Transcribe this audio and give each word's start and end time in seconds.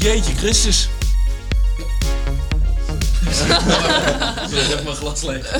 Jeetje 0.00 0.34
Christus. 0.34 0.88
Even 4.52 4.84
mijn 4.84 4.96
glas 4.96 5.22
leeg. 5.28 5.56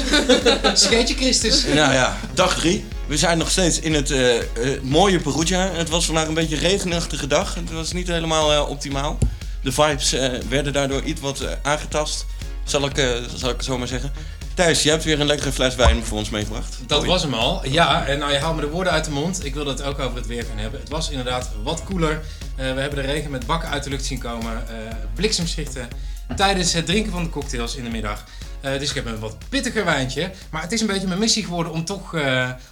Scheetje 0.74 1.14
Christus. 1.14 1.64
Nou 1.64 1.92
ja, 1.92 2.16
dag 2.34 2.54
drie. 2.54 2.84
We 3.06 3.16
zijn 3.16 3.38
nog 3.38 3.50
steeds 3.50 3.80
in 3.80 3.94
het 3.94 4.10
eh, 4.10 4.38
eh, 4.38 4.44
mooie 4.82 5.20
Perugia. 5.20 5.70
Het 5.72 5.88
was 5.88 6.06
vandaag 6.06 6.26
een 6.26 6.34
beetje 6.34 6.56
een 6.56 6.62
regenachtige 6.62 7.26
dag. 7.26 7.54
Het 7.54 7.72
was 7.72 7.92
niet 7.92 8.08
helemaal 8.08 8.52
eh, 8.52 8.68
optimaal. 8.68 9.18
De 9.62 9.72
vibes 9.72 10.14
werden 10.48 10.72
daardoor 10.72 11.02
iets 11.02 11.20
wat 11.20 11.44
aangetast. 11.62 12.26
Zal 12.70 12.84
ik, 12.84 12.98
eh, 12.98 13.08
zal 13.36 13.50
ik 13.50 13.56
het 13.56 13.64
zo 13.64 13.78
maar 13.78 13.88
zeggen. 13.88 14.12
Thijs, 14.54 14.82
je 14.82 14.90
hebt 14.90 15.04
weer 15.04 15.20
een 15.20 15.26
lekkere 15.26 15.52
fles 15.52 15.74
wijn 15.74 16.04
voor 16.04 16.18
ons 16.18 16.30
meegebracht. 16.30 16.78
Dat 16.86 16.98
Hoi. 16.98 17.10
was 17.10 17.22
hem 17.22 17.34
al. 17.34 17.60
Ja, 17.68 18.06
en 18.06 18.18
nou 18.18 18.32
je 18.32 18.38
haalt 18.38 18.54
me 18.54 18.60
de 18.60 18.68
woorden 18.68 18.92
uit 18.92 19.04
de 19.04 19.10
mond. 19.10 19.44
Ik 19.44 19.54
wilde 19.54 19.70
het 19.70 19.82
ook 19.82 19.98
over 19.98 20.16
het 20.16 20.26
weer 20.26 20.44
gaan 20.44 20.58
hebben. 20.58 20.80
Het 20.80 20.88
was 20.88 21.10
inderdaad 21.10 21.50
wat 21.62 21.84
koeler. 21.84 22.20
Eh, 22.56 22.74
we 22.74 22.80
hebben 22.80 23.02
de 23.04 23.10
regen 23.12 23.30
met 23.30 23.46
bakken 23.46 23.68
uit 23.68 23.84
de 23.84 23.90
lucht 23.90 24.04
zien 24.04 24.18
komen. 24.18 24.68
eh 24.68 24.94
bliksemschichten 25.14 25.88
tijdens 26.36 26.72
het 26.72 26.86
drinken 26.86 27.12
van 27.12 27.22
de 27.24 27.30
cocktails 27.30 27.74
in 27.76 27.84
de 27.84 27.90
middag. 27.90 28.24
Eh, 28.60 28.78
dus 28.78 28.88
ik 28.88 28.94
heb 28.94 29.06
een 29.06 29.18
wat 29.18 29.36
pittiger 29.48 29.84
wijntje. 29.84 30.30
Maar 30.50 30.62
het 30.62 30.72
is 30.72 30.80
een 30.80 30.86
beetje 30.86 31.06
mijn 31.06 31.18
missie 31.20 31.44
geworden 31.44 31.72
om 31.72 31.84
toch 31.84 32.14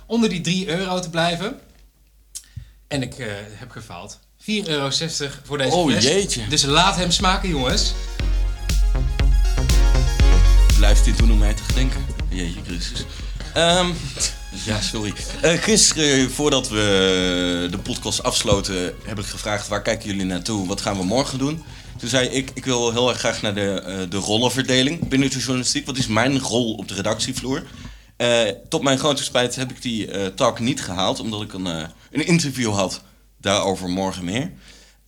onder 0.06 0.28
die 0.28 0.40
3 0.40 0.68
euro 0.68 1.00
te 1.00 1.10
blijven. 1.10 1.58
En 2.88 3.02
ik 3.02 3.14
heb 3.54 3.70
gefaald. 3.70 4.18
4,60 4.38 4.44
euro 4.68 4.90
voor 5.44 5.58
deze 5.58 5.74
Oh 5.76 5.86
fles. 5.90 6.04
jeetje. 6.04 6.48
Dus 6.48 6.62
laat 6.62 6.96
hem 6.96 7.10
smaken, 7.10 7.48
jongens. 7.48 7.92
Blijft 10.76 11.04
dit 11.04 11.18
doen 11.18 11.32
om 11.32 11.38
mij 11.38 11.54
te 11.54 11.62
gedenken? 11.62 12.04
Jeetje 12.28 12.60
Christus. 12.66 13.04
Ehm, 13.54 13.90
ja, 14.64 14.80
sorry. 14.80 15.12
Gisteren, 15.42 16.30
voordat 16.30 16.68
we 16.68 17.68
de 17.70 17.78
podcast 17.78 18.22
afsloten, 18.22 18.94
heb 19.04 19.18
ik 19.18 19.24
gevraagd 19.24 19.68
waar 19.68 19.82
kijken 19.82 20.08
jullie 20.08 20.24
naartoe? 20.24 20.66
Wat 20.66 20.80
gaan 20.80 20.96
we 20.96 21.04
morgen 21.04 21.38
doen? 21.38 21.64
Toen 21.98 22.08
zei 22.08 22.28
ik, 22.28 22.50
ik 22.54 22.64
wil 22.64 22.92
heel 22.92 23.08
erg 23.08 23.18
graag 23.18 23.42
naar 23.42 23.54
de, 23.54 23.70
eh, 23.70 24.10
de 24.10 24.16
rollenverdeling 24.16 25.08
binnen 25.08 25.30
de 25.30 25.38
journalistiek. 25.38 25.86
Wat 25.86 25.96
is 25.96 26.06
mijn 26.06 26.38
rol 26.38 26.74
op 26.74 26.88
de 26.88 26.94
redactievloer? 26.94 27.66
Eh, 28.16 28.42
tot 28.68 28.82
mijn 28.82 28.98
grote 28.98 29.22
spijt 29.22 29.56
heb 29.56 29.70
ik 29.70 29.82
die 29.82 30.10
eh, 30.10 30.26
talk 30.26 30.60
niet 30.60 30.82
gehaald, 30.82 31.20
omdat 31.20 31.42
ik 31.42 31.52
een, 31.52 31.66
een 31.66 32.26
interview 32.26 32.72
had. 32.72 33.02
Daarover 33.40 33.88
morgen 33.88 34.24
meer. 34.24 34.52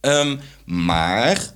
Ehm, 0.01 0.37
maar 0.65 1.55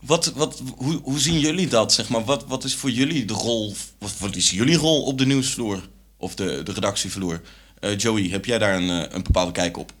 wat, 0.00 0.32
wat, 0.34 0.62
hoe, 0.76 1.00
hoe 1.02 1.18
zien 1.18 1.38
jullie 1.38 1.68
dat? 1.68 1.92
Zeg 1.92 2.08
maar? 2.08 2.24
wat, 2.24 2.44
wat 2.46 2.64
is 2.64 2.74
voor 2.74 2.90
jullie 2.90 3.24
de 3.24 3.34
rol? 3.34 3.74
Wat, 3.98 4.14
wat 4.18 4.36
is 4.36 4.50
jullie 4.50 4.76
rol 4.76 5.02
op 5.02 5.18
de 5.18 5.26
nieuwsvloer? 5.26 5.80
Of 6.16 6.34
de, 6.34 6.62
de 6.62 6.72
redactievloer? 6.72 7.40
Eh, 7.84 7.98
Joey, 7.98 8.28
heb 8.28 8.44
jij 8.44 8.58
daar 8.58 8.74
een, 8.74 8.90
eh, 8.90 9.14
een 9.14 9.22
bepaalde 9.22 9.52
kijk 9.52 9.76
op? 9.76 9.92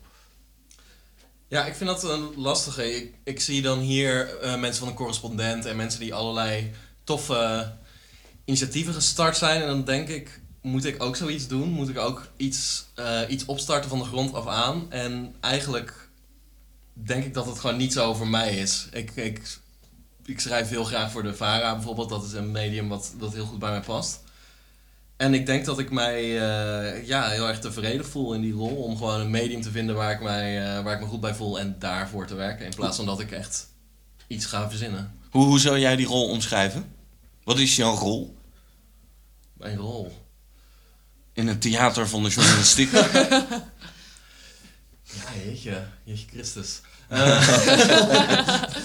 Ja, 1.48 1.64
ik 1.66 1.74
vind 1.74 1.90
dat 1.90 2.02
een 2.02 2.32
lastige. 2.36 3.10
Ik, 3.24 3.40
zie 3.40 3.62
dan 3.62 3.78
hier 3.78 4.38
eh, 4.38 4.60
mensen 4.60 4.78
van 4.80 4.88
een 4.88 4.94
correspondent 4.94 5.64
en 5.64 5.76
mensen 5.76 6.00
die 6.00 6.14
allerlei 6.14 6.72
toffe 7.04 7.72
initiatieven 8.44 8.94
gestart 8.94 9.36
zijn. 9.36 9.60
En 9.60 9.66
dan 9.66 9.84
denk 9.84 10.08
ik, 10.08 10.40
moet 10.60 10.84
ik 10.84 11.02
ook 11.02 11.16
zoiets 11.16 11.48
doen? 11.48 11.68
Moet 11.68 11.88
ik 11.88 11.98
ook 11.98 12.28
iets, 12.36 12.84
iets 13.28 13.44
opstarten 13.44 13.90
van 13.90 13.98
de 13.98 14.04
grond 14.04 14.34
af 14.34 14.46
aan? 14.46 14.92
En 14.92 15.34
eigenlijk 15.40 16.08
denk 16.92 17.24
ik 17.24 17.34
dat 17.34 17.46
het 17.46 17.58
gewoon 17.58 17.76
niet 17.76 17.92
zo 17.92 18.14
voor 18.14 18.28
mij 18.28 18.56
is. 18.56 18.88
Ik, 18.92 19.10
ik, 19.10 19.58
ik 20.24 20.40
schrijf 20.40 20.68
heel 20.68 20.84
graag 20.84 21.10
voor 21.10 21.22
de 21.22 21.34
VARA 21.34 21.74
bijvoorbeeld. 21.74 22.08
Dat 22.08 22.24
is 22.24 22.32
een 22.32 22.50
medium 22.50 22.88
wat, 22.88 23.14
dat 23.18 23.32
heel 23.32 23.46
goed 23.46 23.58
bij 23.58 23.70
mij 23.70 23.80
past. 23.80 24.23
En 25.16 25.34
ik 25.34 25.46
denk 25.46 25.64
dat 25.64 25.78
ik 25.78 25.90
mij 25.90 26.20
eh, 26.22 27.06
ja, 27.06 27.28
heel 27.28 27.48
erg 27.48 27.58
tevreden 27.58 28.06
voel 28.06 28.34
in 28.34 28.40
die 28.40 28.52
rol. 28.52 28.76
Om 28.76 28.96
gewoon 28.96 29.20
een 29.20 29.30
medium 29.30 29.60
te 29.62 29.70
vinden 29.70 29.94
waar 29.94 30.12
ik, 30.12 30.20
mij, 30.22 30.76
eh, 30.76 30.82
waar 30.84 30.94
ik 30.94 31.00
me 31.00 31.06
goed 31.06 31.20
bij 31.20 31.34
voel 31.34 31.58
en 31.58 31.76
daarvoor 31.78 32.26
te 32.26 32.34
werken. 32.34 32.64
In 32.66 32.74
plaats 32.74 32.96
van 32.96 33.06
dat 33.06 33.20
ik 33.20 33.30
echt 33.30 33.68
iets 34.26 34.46
ga 34.46 34.68
verzinnen. 34.68 35.18
Hoe, 35.30 35.44
hoe 35.44 35.60
zou 35.60 35.78
jij 35.78 35.96
die 35.96 36.06
rol 36.06 36.28
omschrijven? 36.28 36.92
Wat 37.44 37.58
is 37.58 37.76
jouw 37.76 37.94
rol 37.94 38.36
Mijn 39.52 39.76
rol. 39.76 40.26
in 41.32 41.48
het 41.48 41.60
theater 41.60 42.08
van 42.08 42.22
de 42.22 42.28
journalistiek? 42.28 42.90
Ja, 45.14 45.44
jeetje. 45.44 45.86
Jeetje 46.04 46.26
Christus. 46.32 46.80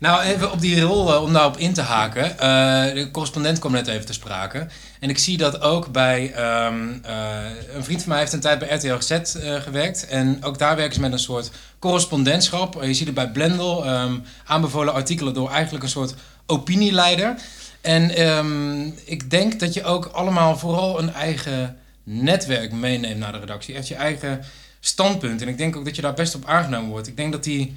Nou, 0.00 0.22
even 0.22 0.52
op 0.52 0.60
die 0.60 0.80
rol, 0.80 1.14
eh, 1.14 1.22
om 1.22 1.32
daarop 1.32 1.56
in 1.56 1.72
te 1.72 1.80
haken. 1.80 2.38
eh, 2.38 2.94
de 2.94 3.08
correspondent 3.12 3.58
kwam 3.58 3.72
net 3.72 3.86
even 3.86 4.06
te 4.06 4.12
sprake. 4.12 4.66
En 5.00 5.08
ik 5.08 5.18
zie 5.18 5.36
dat 5.36 5.60
ook 5.60 5.92
bij... 5.92 6.32
ehm, 6.32 6.88
eh, 7.02 7.74
een 7.74 7.84
vriend 7.84 8.00
van 8.00 8.08
mij 8.08 8.18
heeft 8.18 8.32
een 8.32 8.40
tijd 8.40 8.58
bij 8.58 8.68
RTL 8.76 9.14
eh, 9.38 9.54
gewerkt. 9.54 10.06
En 10.06 10.44
ook 10.44 10.58
daar 10.58 10.76
werken 10.76 10.94
ze 10.94 11.00
met 11.00 11.12
een 11.12 11.18
soort 11.18 11.50
correspondentschap. 11.78 12.82
Je 12.82 12.94
ziet 12.94 13.06
het 13.06 13.14
bij 13.14 13.30
Blendel. 13.30 13.84
ehm, 13.84 14.14
aanbevolen 14.44 14.94
artikelen 14.94 15.34
door 15.34 15.50
eigenlijk 15.50 15.84
een 15.84 15.90
soort 15.90 16.14
opinieleider. 16.46 17.34
En 17.80 18.10
ehm, 18.10 18.86
ik 19.04 19.30
denk 19.30 19.60
dat 19.60 19.74
je 19.74 19.84
ook 19.84 20.04
allemaal 20.06 20.58
vooral 20.58 20.98
een 20.98 21.12
eigen 21.12 21.76
netwerk 22.02 22.72
meeneemt 22.72 23.18
naar 23.18 23.32
de 23.32 23.38
redactie. 23.38 23.74
Echt 23.74 23.88
je 23.88 23.94
eigen 23.94 24.44
standpunt. 24.80 25.42
En 25.42 25.48
ik 25.48 25.58
denk 25.58 25.76
ook 25.76 25.84
dat 25.84 25.96
je 25.96 26.02
daar 26.02 26.14
best 26.14 26.34
op 26.34 26.44
aangenomen 26.46 26.90
wordt. 26.90 27.08
Ik 27.08 27.16
denk 27.16 27.32
dat 27.32 27.44
die 27.44 27.76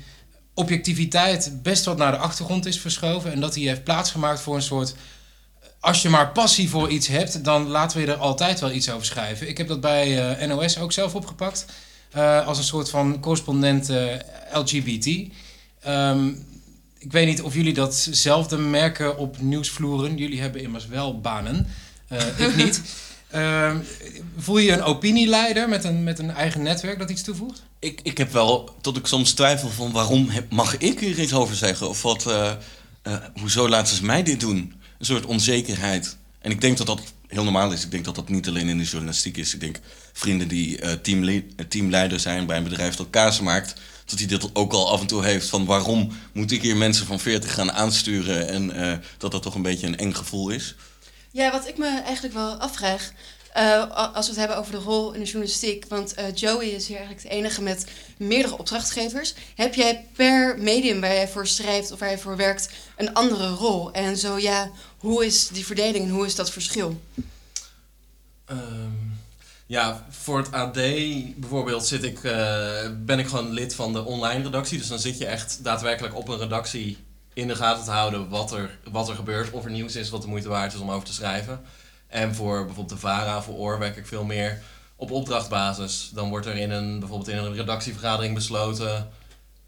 objectiviteit 0.54 1.60
best 1.64 1.86
wat 1.86 1.98
naar 1.98 2.12
de 2.12 2.18
achtergrond 2.18 2.66
is 2.66 2.80
verschoven. 2.80 3.32
En 3.32 3.40
dat 3.40 3.54
die 3.54 3.68
heeft 3.68 3.84
plaatsgemaakt 3.84 4.42
voor 4.42 4.56
een 4.56 4.62
soort. 4.62 4.96
Als 5.80 6.02
je 6.02 6.10
maar 6.10 6.32
passie 6.32 6.70
voor 6.70 6.90
iets 6.90 7.08
hebt, 7.08 7.44
dan 7.44 7.68
laten 7.68 8.00
we 8.00 8.12
er 8.12 8.18
altijd 8.18 8.60
wel 8.60 8.72
iets 8.72 8.90
over 8.90 9.06
schrijven. 9.06 9.50
Ik 9.50 9.58
heb 9.58 9.68
dat 9.68 9.82
bij 9.82 10.36
eh, 10.38 10.48
NOS 10.48 10.80
ook 10.80 10.92
zelf 10.92 11.16
opgepakt. 11.16 11.66
eh, 12.12 12.48
als 12.48 12.58
een 12.58 12.64
soort 12.64 12.90
van 12.90 13.20
correspondent 13.20 13.90
eh, 13.90 14.06
LGBT. 14.54 15.30
Ehm, 15.80 16.28
ik 16.98 17.12
weet 17.12 17.26
niet 17.26 17.42
of 17.42 17.54
jullie 17.54 17.74
datzelfde 17.74 18.58
merken 18.58 19.18
op 19.18 19.42
nieuwsvloeren. 19.42 20.18
Jullie 20.18 20.42
hebben 20.42 20.62
immers 20.62 20.88
wel 20.88 21.22
banen. 21.22 21.68
Ik 22.38 22.56
niet. 22.56 22.82
Ehm, 23.34 23.78
voel 24.38 24.58
je 24.58 24.72
een 24.72 24.84
opinieleider 24.84 25.70
met 25.70 25.84
een, 25.84 26.04
met 26.04 26.20
een 26.20 26.32
eigen 26.32 26.62
netwerk 26.62 27.00
dat 27.00 27.10
iets 27.10 27.24
toevoegt? 27.24 27.64
ik, 27.84 28.00
ik 28.04 28.18
heb 28.18 28.32
wel, 28.32 28.76
tot 28.82 28.98
ik 28.98 29.08
soms 29.08 29.32
twijfel 29.32 29.70
van 29.70 29.92
waarom 29.92 30.30
mag 30.50 30.78
ik 30.78 31.00
hier 31.00 31.20
iets 31.20 31.34
over 31.34 31.56
zeggen? 31.56 31.90
Of 31.90 32.02
wat, 32.02 32.28
eh, 32.28 32.52
eh, 33.02 33.14
hoezo 33.40 33.70
laten 33.70 33.96
ze 33.96 34.06
mij 34.06 34.24
dit 34.24 34.40
doen? 34.40 34.74
Een 35.00 35.06
soort 35.06 35.26
onzekerheid. 35.26 36.18
En 36.42 36.52
ik 36.52 36.62
denk 36.62 36.78
dat 36.78 36.88
dat 36.88 37.02
heel 37.28 37.44
normaal 37.44 37.72
is. 37.72 37.84
Ik 37.84 37.92
denk 37.92 38.06
dat 38.06 38.16
dat 38.16 38.30
niet 38.30 38.48
alleen 38.48 38.70
in 38.70 38.78
de 38.78 38.84
journalistiek 38.84 39.38
is. 39.38 39.54
Ik 39.54 39.60
denk 39.60 39.80
vrienden 40.14 40.48
die 40.48 40.80
eh, 40.80 40.92
teamle- 40.92 41.46
teamleider 41.70 42.20
zijn 42.20 42.46
bij 42.46 42.58
een 42.58 42.64
bedrijf 42.64 42.96
dat 42.96 43.10
kaas 43.10 43.40
maakt... 43.40 43.74
dat 44.06 44.20
hij 44.20 44.28
dit 44.28 44.56
ook 44.56 44.74
al 44.74 44.92
af 44.92 45.02
en 45.02 45.08
toe 45.08 45.24
heeft 45.24 45.50
van 45.50 45.66
waarom 45.66 46.12
moet 46.34 46.52
ik 46.52 46.62
hier 46.62 46.78
mensen 46.78 47.06
van 47.06 47.20
40 47.20 47.54
gaan 47.54 47.72
aansturen... 47.72 48.48
en 48.48 49.02
dat 49.18 49.32
dat 49.32 49.42
toch 49.42 49.56
een 49.56 49.62
beetje 49.62 49.88
een 49.88 49.98
eng 49.98 50.14
gevoel 50.14 50.50
is. 50.50 50.76
Ja, 51.34 51.52
wat 51.52 51.68
ik 51.68 51.78
me 51.78 52.02
eigenlijk 52.02 52.34
wel 52.34 52.54
afvraag, 52.54 53.12
eh, 53.54 54.14
als 54.14 54.26
we 54.26 54.32
het 54.32 54.40
hebben 54.40 54.58
over 54.58 54.72
de 54.72 54.78
rol 54.78 55.14
in 55.14 55.20
de 55.20 55.26
journalistiek, 55.26 55.86
want 55.88 56.14
eh, 56.14 56.36
Joey 56.36 56.68
is 56.68 56.88
hier 56.88 56.98
eigenlijk 56.98 57.28
de 57.28 57.36
enige 57.36 57.62
met 57.62 57.86
meerdere 58.18 58.58
opdrachtgevers. 58.58 59.34
Heb 59.56 59.74
jij 59.74 60.06
per 60.16 60.58
medium 60.58 61.02
waar 61.02 61.14
jij 61.14 61.28
voor 61.28 61.48
schrijft 61.48 61.92
of 61.92 62.00
waar 62.00 62.10
je 62.10 62.18
voor 62.18 62.38
werkt 62.38 62.70
een 62.98 63.14
andere 63.14 63.50
rol? 63.50 63.92
En 63.92 64.18
zo 64.18 64.40
ja, 64.40 64.72
hoe 64.98 65.26
is 65.26 65.48
die 65.48 65.66
verdeling 65.66 66.06
en 66.06 66.10
hoe 66.10 66.26
is 66.26 66.36
dat 66.36 66.52
verschil? 66.52 67.02
Ehm, 68.46 68.92
ja, 69.66 70.06
voor 70.10 70.38
het 70.38 70.52
AD 70.52 70.74
bijvoorbeeld 71.36 71.86
zit 71.86 72.04
ik, 72.04 72.24
eh, 72.24 72.90
ben 72.98 73.20
ik 73.20 73.28
gewoon 73.28 73.52
lid 73.52 73.76
van 73.76 73.94
de 73.94 74.04
online 74.04 74.44
redactie. 74.44 74.78
Dus 74.78 74.88
dan 74.88 75.00
zit 75.00 75.18
je 75.18 75.26
echt 75.26 75.64
daadwerkelijk 75.64 76.16
op 76.16 76.28
een 76.28 76.40
redactie 76.40 76.98
in 77.34 77.48
de 77.48 77.56
gaten 77.56 77.84
te 77.84 77.92
houden 77.92 78.30
wat 78.30 78.52
er, 78.52 78.78
wat 78.92 79.10
er 79.10 79.16
gebeurt. 79.16 79.52
Of 79.52 79.66
er 79.66 79.72
nieuws 79.72 79.96
is 79.96 80.10
wat 80.10 80.22
de 80.22 80.28
moeite 80.28 80.50
waard 80.50 80.74
is 80.74 80.80
om 80.80 80.92
over 80.92 81.08
te 81.08 81.14
schrijven. 81.14 81.62
En 82.08 82.36
voor 82.36 82.66
bijvoorbeeld 82.66 82.90
de 82.90 83.08
VARA, 83.08 83.42
voor 83.42 83.56
OOR, 83.56 83.80
werk 83.80 83.98
ik 83.98 84.08
veel 84.08 84.24
meer 84.24 84.62
op 84.96 85.12
opdrachtbasis. 85.12 86.12
Dan 86.14 86.30
wordt 86.30 86.46
er 86.46 86.56
in 86.56 86.72
een, 86.72 87.00
bijvoorbeeld 87.00 87.30
in 87.30 87.38
een 87.38 87.54
redactievergadering 87.54 88.34
besloten... 88.34 89.10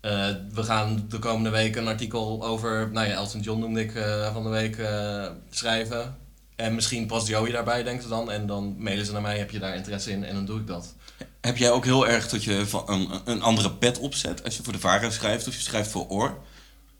eh, 0.01 0.27
we 0.53 0.63
gaan 0.63 1.05
de 1.09 1.19
komende 1.19 1.49
week 1.49 1.75
een 1.75 1.87
artikel 1.87 2.45
over, 2.45 2.89
nou 2.91 3.07
ja, 3.07 3.13
Elton 3.13 3.41
John 3.41 3.59
noemde 3.59 3.81
ik 3.81 3.95
eh, 3.95 4.33
van 4.33 4.43
de 4.43 4.49
week, 4.49 4.77
eh, 4.77 5.25
schrijven. 5.49 6.17
En 6.55 6.75
misschien 6.75 7.05
past 7.05 7.27
Joey 7.27 7.51
daarbij, 7.51 7.83
denken 7.83 8.03
ze 8.03 8.09
dan. 8.09 8.31
En 8.31 8.47
dan 8.47 8.75
mailen 8.77 9.05
ze 9.05 9.11
naar 9.11 9.21
mij, 9.21 9.37
heb 9.37 9.51
je 9.51 9.59
daar 9.59 9.75
interesse 9.75 10.11
in? 10.11 10.23
En 10.23 10.35
dan 10.35 10.45
doe 10.45 10.59
ik 10.59 10.67
dat. 10.67 10.93
Heb 11.41 11.57
jij 11.57 11.71
ook 11.71 11.85
heel 11.85 12.07
erg 12.07 12.29
dat 12.29 12.43
je 12.43 12.67
van 12.67 12.83
een, 12.85 13.09
een 13.25 13.41
andere 13.41 13.71
pet 13.71 13.99
opzet 13.99 14.43
als 14.43 14.57
je 14.57 14.63
voor 14.63 14.73
de 14.73 14.79
VARA 14.79 15.09
schrijft 15.09 15.47
of 15.47 15.53
je 15.53 15.61
schrijft 15.61 15.91
voor 15.91 16.09
OOR? 16.09 16.37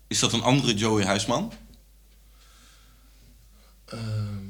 Is 0.07 0.19
dat 0.19 0.34
een 0.34 0.44
andere 0.44 0.74
Joey 0.74 1.06
Huisman? 1.06 1.54
Ehm, 3.86 4.44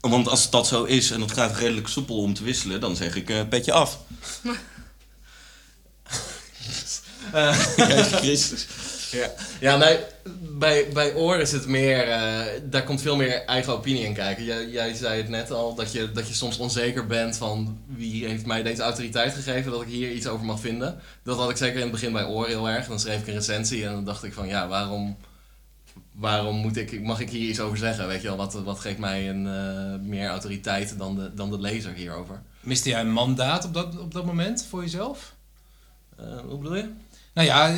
Want 0.00 0.28
als 0.28 0.50
dat 0.50 0.66
zo 0.66 0.84
is 0.84 1.10
en 1.10 1.20
het 1.20 1.32
gaat 1.32 1.56
redelijk 1.56 1.88
soepel 1.88 2.16
om 2.16 2.34
te 2.34 2.44
wisselen, 2.44 2.80
dan 2.80 2.96
zeg 2.96 3.16
ik 3.16 3.30
eh 3.30 3.48
petje 3.48 3.72
af. 3.72 3.98
Jezus 7.76 8.12
Christus. 8.12 8.66
Ja, 9.10 9.30
ja 9.60 9.76
nee, 9.76 9.98
bij, 10.58 10.88
bij 10.92 11.14
oor 11.14 11.38
is 11.38 11.52
het 11.52 11.66
meer, 11.66 12.08
eh, 12.08 12.44
daar 12.62 12.84
komt 12.84 13.02
veel 13.02 13.16
meer 13.16 13.44
eigen 13.44 13.72
opinie 13.72 14.04
in 14.04 14.14
kijken. 14.14 14.44
Jij, 14.44 14.68
jij 14.68 14.94
zei 14.94 15.16
het 15.16 15.28
net 15.28 15.50
al, 15.50 15.74
dat 15.74 15.92
je, 15.92 16.12
dat 16.12 16.28
je 16.28 16.34
soms 16.34 16.58
onzeker 16.58 17.06
bent 17.06 17.36
van 17.36 17.78
wie 17.86 18.26
heeft 18.26 18.46
mij 18.46 18.62
deze 18.62 18.82
autoriteit 18.82 19.34
gegeven 19.34 19.70
dat 19.72 19.82
ik 19.82 19.88
hier 19.88 20.12
iets 20.12 20.26
over 20.26 20.46
mag 20.46 20.60
vinden. 20.60 21.00
Dat 21.22 21.38
had 21.38 21.50
ik 21.50 21.56
zeker 21.56 21.76
in 21.76 21.82
het 21.82 21.90
begin 21.90 22.12
bij 22.12 22.24
oor 22.24 22.46
heel 22.46 22.68
erg. 22.68 22.86
Dan 22.86 23.00
schreef 23.00 23.20
ik 23.20 23.26
een 23.26 23.34
recensie 23.34 23.86
en 23.86 23.92
dan 23.92 24.04
dacht 24.04 24.24
ik 24.24 24.32
van 24.32 24.48
ja, 24.48 24.68
waarom, 24.68 25.16
waarom 26.12 26.56
moet 26.56 26.76
ik, 26.76 27.02
mag 27.02 27.20
ik 27.20 27.30
hier 27.30 27.48
iets 27.48 27.60
over 27.60 27.78
zeggen? 27.78 28.06
Weet 28.06 28.22
je 28.22 28.28
wel, 28.28 28.36
wat, 28.36 28.52
wat 28.52 28.80
geeft 28.80 28.98
mij 28.98 29.28
een, 29.28 29.46
eh, 29.46 30.08
meer 30.08 30.28
autoriteit 30.28 30.98
dan 30.98 31.16
de, 31.16 31.34
dan 31.34 31.50
de 31.50 31.60
lezer 31.60 31.92
hierover? 31.92 32.42
Miste 32.60 32.88
jij 32.88 33.00
een 33.00 33.12
mandaat 33.12 33.64
op 33.64 33.74
dat, 33.74 33.98
op 33.98 34.12
dat 34.12 34.24
moment 34.24 34.66
voor 34.68 34.82
jezelf? 34.82 35.34
Eh, 36.16 36.38
hoe 36.48 36.58
bedoel 36.58 36.76
je? 36.76 36.90
Nou 37.36 37.48
ja, 37.48 37.76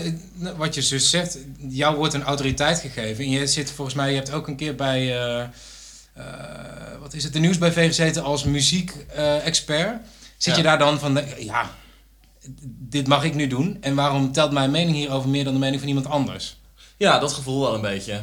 wat 0.56 0.75
je 0.75 0.88
dus 0.88 1.10
zegt, 1.10 1.38
jou 1.69 1.96
wordt 1.96 2.14
een 2.14 2.22
autoriteit 2.22 2.78
gegeven. 2.78 3.25
En 3.25 3.31
je 3.31 3.46
zit 3.46 3.70
volgens 3.70 3.96
mij, 3.96 4.10
je 4.10 4.16
hebt 4.16 4.32
ook 4.32 4.49
een 4.49 4.56
keer 4.56 4.75
bij, 4.75 5.20
eh, 5.20 5.40
eh, 5.40 7.00
wat 7.00 7.14
is 7.14 7.25
het, 7.25 7.32
de 7.32 7.38
nieuwsbv 7.38 7.87
gezeten 7.87 8.22
als 8.22 8.44
muziek-expert. 8.44 10.00
Zit 10.37 10.56
je 10.56 10.62
daar 10.62 10.78
dan 10.78 10.99
van, 10.99 11.14
de, 11.14 11.34
ja, 11.38 11.70
dit 12.64 13.06
mag 13.06 13.25
ik 13.25 13.34
nu 13.34 13.46
doen. 13.46 13.76
En 13.81 13.94
waarom 13.94 14.32
telt 14.32 14.52
mijn 14.52 14.70
mening 14.70 14.96
hierover 14.96 15.28
meer 15.28 15.44
dan 15.44 15.52
de 15.52 15.58
mening 15.58 15.81
van 15.81 15.88
iemand 15.88 16.06
anders? 16.06 16.58
Ja, 16.96 17.19
dat 17.19 17.32
gevoel 17.32 17.61
wel 17.61 17.75
een 17.75 17.81
beetje. 17.81 18.22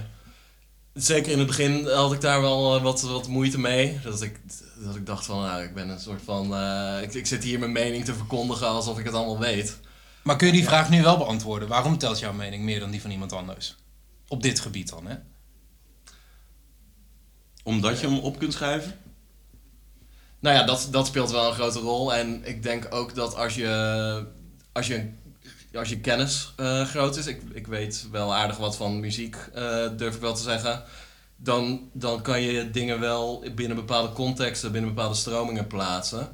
Zeker 0.94 1.32
in 1.32 1.38
het 1.38 1.48
begin 1.48 1.88
had 1.88 2.14
ik 2.14 2.22
daar 2.22 2.42
wel 2.42 2.76
eh, 2.76 2.84
wat, 2.84 3.02
wat 3.02 3.28
moeite 3.28 3.60
mee. 3.60 4.00
Dat 4.04 4.22
ik, 4.22 4.40
dat 4.86 4.96
ik 4.96 5.06
dacht 5.06 5.26
van, 5.26 5.42
nou, 5.42 5.64
ik 5.64 5.74
ben 5.74 5.90
een 5.90 6.00
soort 6.00 6.22
van... 6.26 6.56
ik, 7.02 7.14
ik 7.14 7.28
zit 7.28 7.44
hier 7.44 7.60
mijn 7.60 7.72
mening 7.72 8.06
te 8.06 8.14
verkondigen 8.14 8.68
alsof 8.68 9.00
ik 9.00 9.06
het 9.06 9.14
allemaal 9.14 9.40
weet. 9.40 9.78
Maar 10.26 10.36
kun 10.36 10.48
je 10.48 10.54
die 10.54 10.64
vraag 10.64 10.90
nu 10.90 11.04
wel 11.04 11.18
beantwoorden? 11.18 11.68
Waarom 11.68 11.98
telt 11.98 12.20
jouw 12.20 12.34
mening 12.34 12.64
meer 12.64 12.80
dan 12.80 12.92
die 12.92 13.02
van 13.02 13.12
iemand 13.12 13.34
anders? 13.34 13.76
Op 14.28 14.44
dit 14.44 14.60
gebied 14.60 14.90
dan, 14.90 15.08
hè? 15.08 15.16
Omdat 17.64 18.00
je 18.00 18.08
hem 18.08 18.20
op 18.20 18.40
kunt 18.40 18.54
schrijven? 18.54 19.00
Nou 20.40 20.56
ja, 20.56 20.64
dat, 20.64 20.88
dat 20.92 21.08
speelt 21.08 21.32
wel 21.32 21.48
een 21.48 21.54
grote 21.54 21.80
rol. 21.80 22.14
En 22.14 22.46
ik 22.46 22.64
denk 22.64 22.88
ook 22.90 23.16
dat 23.16 23.36
als 23.36 23.56
je, 23.56 24.26
als 24.72 24.88
je, 24.88 25.10
als 25.74 25.90
je 25.90 26.00
kennis 26.00 26.54
eh, 26.56 26.86
groot 26.86 27.18
is... 27.18 27.28
Ik, 27.28 27.42
ik 27.54 27.68
weet 27.68 28.08
wel 28.12 28.36
aardig 28.36 28.58
wat 28.58 28.76
van 28.76 29.00
muziek, 29.00 29.36
eh, 29.36 29.88
durf 29.98 30.16
ik 30.16 30.22
wel 30.22 30.36
te 30.36 30.44
zeggen... 30.44 30.84
Dan, 31.38 31.90
dan 31.94 32.22
kan 32.22 32.42
je 32.42 32.72
dingen 32.72 33.00
wel 33.00 33.44
binnen 33.56 33.78
bepaalde 33.78 34.14
contexten, 34.14 34.72
binnen 34.72 34.94
bepaalde 34.94 35.16
stromingen 35.16 35.68
plaatsen. 35.68 36.30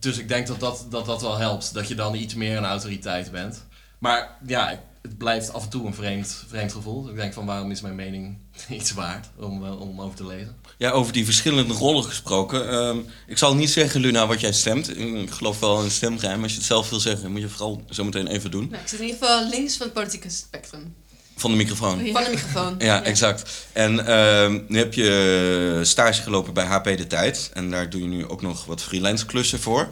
Dus 0.00 0.18
ik 0.18 0.28
denk 0.28 0.46
dat 0.46 0.60
dat, 0.60 0.86
dat 0.90 1.06
dat 1.06 1.20
wel 1.20 1.38
helpt. 1.38 1.74
Dat 1.74 1.88
je 1.88 1.94
dan 1.94 2.14
iets 2.14 2.34
meer 2.34 2.56
een 2.56 2.64
autoriteit 2.64 3.30
bent. 3.30 3.64
Maar 3.98 4.36
ja, 4.46 4.80
het 5.02 5.18
blijft 5.18 5.52
af 5.52 5.62
en 5.62 5.70
toe 5.70 5.86
een 5.86 5.94
vreemd, 5.94 6.44
vreemd 6.48 6.72
gevoel. 6.72 7.08
Ik 7.08 7.16
denk 7.16 7.32
van 7.32 7.46
waarom 7.46 7.70
is 7.70 7.80
mijn 7.80 7.94
mening 7.94 8.36
iets 8.68 8.92
waard 8.92 9.28
om, 9.38 9.64
eh, 9.64 9.80
om 9.80 10.00
over 10.00 10.16
te 10.16 10.26
lezen. 10.26 10.56
Ja, 10.78 10.90
over 10.90 11.12
die 11.12 11.24
verschillende 11.24 11.74
rollen 11.74 12.04
gesproken. 12.04 12.70
Ehm, 12.70 12.98
ik 13.26 13.38
zal 13.38 13.54
niet 13.54 13.70
zeggen, 13.70 14.00
Luna, 14.00 14.26
wat 14.26 14.40
jij 14.40 14.52
stemt. 14.52 14.98
Ik 14.98 15.30
geloof 15.30 15.60
wel 15.60 15.78
in 15.78 15.84
een 15.84 15.90
stemgeheim. 15.90 16.42
Als 16.42 16.52
je 16.52 16.58
het 16.58 16.66
zelf 16.66 16.90
wil 16.90 17.00
zeggen, 17.00 17.30
moet 17.32 17.40
je 17.40 17.48
vooral 17.48 17.82
zo 17.90 18.04
meteen 18.04 18.26
even 18.26 18.50
doen. 18.50 18.68
Nou, 18.70 18.82
ik 18.82 18.88
zit 18.88 19.00
in 19.00 19.06
ieder 19.06 19.20
geval 19.20 19.48
links 19.48 19.76
van 19.76 19.86
het 19.86 19.94
politieke 19.94 20.30
spectrum. 20.30 20.94
Van 21.40 21.50
de 21.50 21.56
microfoon. 21.56 22.12
Van 22.12 22.24
de 22.24 22.30
microfoon. 22.30 22.74
Ja, 22.78 23.02
exact. 23.02 23.50
En 23.72 24.06
ehm, 24.06 24.60
nu 24.68 24.78
heb 24.78 24.94
je 24.94 25.80
stage 25.82 26.22
gelopen 26.22 26.54
bij 26.54 26.64
HP 26.64 26.84
De 26.84 27.06
Tijd. 27.06 27.50
En 27.54 27.70
daar 27.70 27.90
doe 27.90 28.00
je 28.00 28.06
nu 28.06 28.28
ook 28.28 28.42
nog 28.42 28.64
wat 28.64 28.82
freelance 28.82 29.26
klussen 29.26 29.60
voor. 29.60 29.88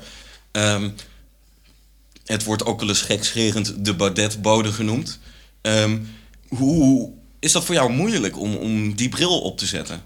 Ehm, 0.51 0.91
het 2.25 2.45
wordt 2.45 2.65
ook 2.65 2.81
wel 2.81 2.89
eens 2.89 3.03
gekscherend 3.03 3.85
de 3.85 3.95
Baudet-bode 3.95 4.73
genoemd. 4.73 5.19
Ehm, 5.61 5.99
hoe 6.49 7.11
is 7.39 7.53
dat 7.53 7.65
voor 7.65 7.75
jou 7.75 7.91
moeilijk 7.91 8.39
om, 8.39 8.57
om 8.57 8.95
die 8.95 9.09
bril 9.09 9.41
op 9.41 9.59
te 9.59 9.67
zetten? 9.67 10.03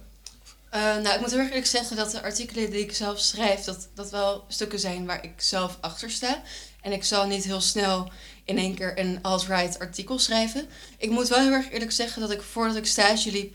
Eh, 0.70 0.80
nou, 0.80 1.14
ik 1.14 1.20
moet 1.20 1.30
heel 1.30 1.38
erg 1.38 1.48
eerlijk 1.48 1.66
zeggen 1.66 1.96
dat 1.96 2.10
de 2.10 2.22
artikelen 2.22 2.70
die 2.70 2.80
ik 2.80 2.94
zelf 2.94 3.20
schrijf, 3.20 3.60
dat, 3.60 3.88
dat 3.94 4.10
wel 4.10 4.44
stukken 4.48 4.78
zijn 4.78 5.06
waar 5.06 5.24
ik 5.24 5.32
zelf 5.36 5.78
achter 5.80 6.10
sta. 6.10 6.42
En 6.80 6.92
ik 6.92 7.04
zal 7.04 7.26
niet 7.26 7.44
heel 7.44 7.60
snel 7.60 8.10
in 8.44 8.58
één 8.58 8.74
keer 8.74 8.98
een 8.98 9.18
alt-right 9.22 9.78
artikel 9.78 10.18
schrijven. 10.18 10.66
Ik 10.98 11.10
moet 11.10 11.28
wel 11.28 11.40
heel 11.40 11.52
erg 11.52 11.70
eerlijk 11.70 11.92
zeggen 11.92 12.20
dat 12.20 12.30
ik 12.30 12.42
voordat 12.42 12.76
ik 12.76 12.86
stage 12.86 13.30
liep, 13.30 13.54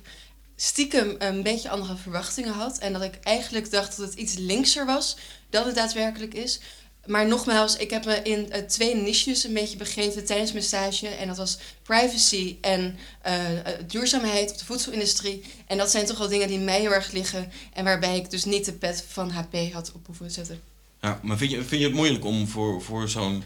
stiekem 0.55 1.15
een 1.17 1.43
beetje 1.43 1.69
andere 1.69 1.95
verwachtingen 1.95 2.53
had. 2.53 2.77
En 2.77 2.93
dat 2.93 3.01
ik 3.01 3.19
eigenlijk 3.23 3.71
dacht 3.71 3.97
dat 3.97 4.05
het 4.05 4.19
iets 4.19 4.33
linkser 4.37 4.85
was 4.85 5.17
dan 5.49 5.65
het 5.65 5.75
daadwerkelijk 5.75 6.33
is. 6.33 6.59
Maar 7.07 7.27
nogmaals, 7.27 7.77
ik 7.77 7.89
heb 7.89 8.05
me 8.05 8.21
in 8.21 8.51
eh, 8.51 8.61
twee 8.61 8.95
niches 8.95 9.43
een 9.43 9.53
beetje 9.53 9.77
begeven 9.77 10.25
tijdens 10.25 10.51
mijn 10.51 10.63
stage. 10.63 11.07
En 11.07 11.27
dat 11.27 11.37
was 11.37 11.57
privacy 11.83 12.57
en 12.61 12.97
eh, 13.21 13.57
eh, 13.57 13.79
duurzaamheid 13.87 14.51
op 14.51 14.57
de 14.57 14.65
voedselindustrie. 14.65 15.43
En 15.67 15.77
dat 15.77 15.91
zijn 15.91 16.05
toch 16.05 16.17
wel 16.17 16.27
dingen 16.27 16.47
die 16.47 16.59
mij 16.59 16.79
heel 16.79 16.93
erg 16.93 17.11
liggen. 17.11 17.51
En 17.73 17.83
waarbij 17.83 18.17
ik 18.17 18.29
dus 18.29 18.45
niet 18.45 18.65
de 18.65 18.73
pet 18.73 19.05
van 19.07 19.29
HP 19.29 19.73
had 19.73 19.91
op 19.95 20.05
hoeven 20.05 20.31
zetten. 20.31 20.61
Ja, 21.01 21.19
maar 21.23 21.37
vind 21.37 21.51
je, 21.51 21.63
vind 21.63 21.81
je 21.81 21.87
het 21.87 21.95
moeilijk 21.95 22.25
om 22.25 22.47
voor, 22.47 22.81
voor 22.81 23.09
zo'n 23.09 23.43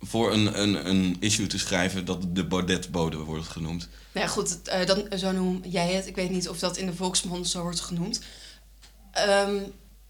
voor 0.00 0.32
een, 0.32 0.60
een, 0.60 0.88
een 0.88 1.16
issue 1.20 1.46
te 1.46 1.58
schrijven 1.58 2.04
dat 2.04 2.24
de 2.28 2.44
Baudet-bode 2.44 3.16
wordt 3.16 3.48
genoemd? 3.48 3.88
Nou 4.12 4.26
ja, 4.26 4.32
goed, 4.32 4.62
eh, 4.62 4.86
dan, 4.86 5.18
zo 5.18 5.32
noem 5.32 5.60
jij 5.64 5.92
het. 5.92 6.06
Ik 6.06 6.14
weet 6.14 6.30
niet 6.30 6.48
of 6.48 6.58
dat 6.58 6.76
in 6.76 6.86
de 6.86 6.94
volksmond 6.94 7.48
zo 7.48 7.62
wordt 7.62 7.80
genoemd. 7.80 8.20
Ehm, 9.12 9.56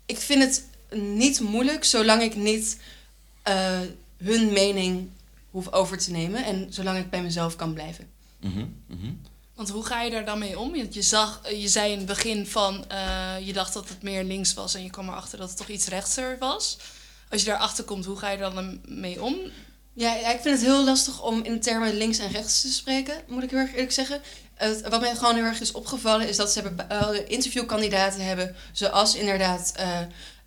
ik 0.06 0.18
vind 0.18 0.42
het 0.42 0.64
niet 1.00 1.40
moeilijk 1.40 1.84
zolang 1.84 2.22
ik 2.22 2.36
niet 2.36 2.80
eh, 3.42 3.80
hun 4.16 4.52
mening 4.52 5.08
hoef 5.50 5.72
over 5.72 5.98
te 5.98 6.10
nemen. 6.10 6.44
En 6.44 6.66
zolang 6.70 6.98
ik 6.98 7.10
bij 7.10 7.22
mezelf 7.22 7.56
kan 7.56 7.72
blijven. 7.72 8.08
Mhm, 8.40 8.66
mhm. 8.86 9.12
Want 9.54 9.70
hoe 9.70 9.84
ga 9.84 10.02
je 10.02 10.10
daar 10.10 10.24
dan 10.24 10.38
mee 10.38 10.58
om? 10.58 10.72
Want 10.72 10.94
je, 10.94 11.02
zag, 11.02 11.40
je 11.50 11.68
zei 11.68 11.92
in 11.92 11.98
het 11.98 12.06
begin 12.06 12.46
van 12.46 12.88
eh, 12.88 13.34
je 13.42 13.52
dacht 13.52 13.72
dat 13.72 13.88
het 13.88 14.02
meer 14.02 14.24
links 14.24 14.54
was 14.54 14.74
en 14.74 14.82
je 14.82 14.90
kwam 14.90 15.08
erachter 15.08 15.38
dat 15.38 15.48
het 15.48 15.58
toch 15.58 15.68
iets 15.68 15.86
rechtser 15.86 16.36
was. 16.38 16.78
Als 17.30 17.40
je 17.40 17.46
daarachter 17.46 17.84
komt, 17.84 18.04
hoe 18.04 18.16
ga 18.16 18.30
je 18.30 18.38
er 18.38 18.54
dan 18.54 18.80
mee 18.84 19.22
om? 19.22 19.36
Ja, 19.98 20.32
ik 20.32 20.40
vind 20.40 20.58
het 20.58 20.66
heel 20.66 20.84
lastig 20.84 21.22
om 21.22 21.42
in 21.42 21.60
termen 21.60 21.96
links 21.96 22.18
en 22.18 22.30
rechts 22.30 22.60
te 22.60 22.72
spreken, 22.72 23.14
moet 23.28 23.42
ik 23.42 23.50
heel 23.50 23.58
erg 23.58 23.72
eerlijk 23.72 23.92
zeggen. 23.92 24.20
Wat 24.88 25.00
mij 25.00 25.14
gewoon 25.14 25.34
heel 25.34 25.44
erg 25.44 25.60
is 25.60 25.72
opgevallen 25.72 26.28
is 26.28 26.36
dat 26.36 26.52
ze 26.52 26.62
bepaalde 26.62 27.24
interviewkandidaten 27.24 28.24
hebben, 28.24 28.56
zoals 28.72 29.14
inderdaad 29.14 29.72
eh, 29.76 30.00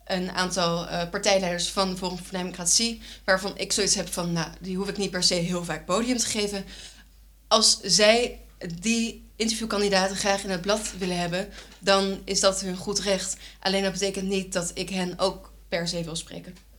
een 0.06 0.32
aantal 0.32 0.88
eh, 0.88 1.10
partijleiders 1.10 1.70
van 1.70 1.90
de 1.90 1.98
Forum 1.98 2.18
Democratie, 2.32 3.02
waarvan 3.26 3.58
ik 3.58 3.72
zoiets 3.72 3.96
heb 3.96 4.14
van, 4.14 4.32
nou, 4.32 4.48
die 4.60 4.78
hoef 4.78 4.90
ik 4.90 4.98
niet 4.98 5.12
per 5.12 5.24
se 5.24 5.34
heel 5.34 5.66
vaak 5.66 5.86
podium 5.86 6.18
te 6.18 6.26
geven. 6.26 6.66
Als 7.48 7.80
zij 7.82 8.40
die 8.82 9.30
interviewkandidaten 9.36 10.16
graag 10.16 10.44
in 10.44 10.50
het 10.50 10.62
blad 10.62 10.92
willen 10.98 11.20
hebben, 11.20 11.50
dan 11.80 12.22
is 12.26 12.40
dat 12.40 12.62
hun 12.62 12.78
goed 12.78 13.00
recht. 13.00 13.36
Alleen 13.60 13.84
dat 13.84 13.92
betekent 13.92 14.28
niet 14.28 14.54
dat 14.54 14.72
ik 14.74 14.90
hen 14.90 15.20
ook 15.20 15.52
per 15.70 15.88
se 15.88 16.04
wil 16.04 16.16
spreken. 16.16 16.71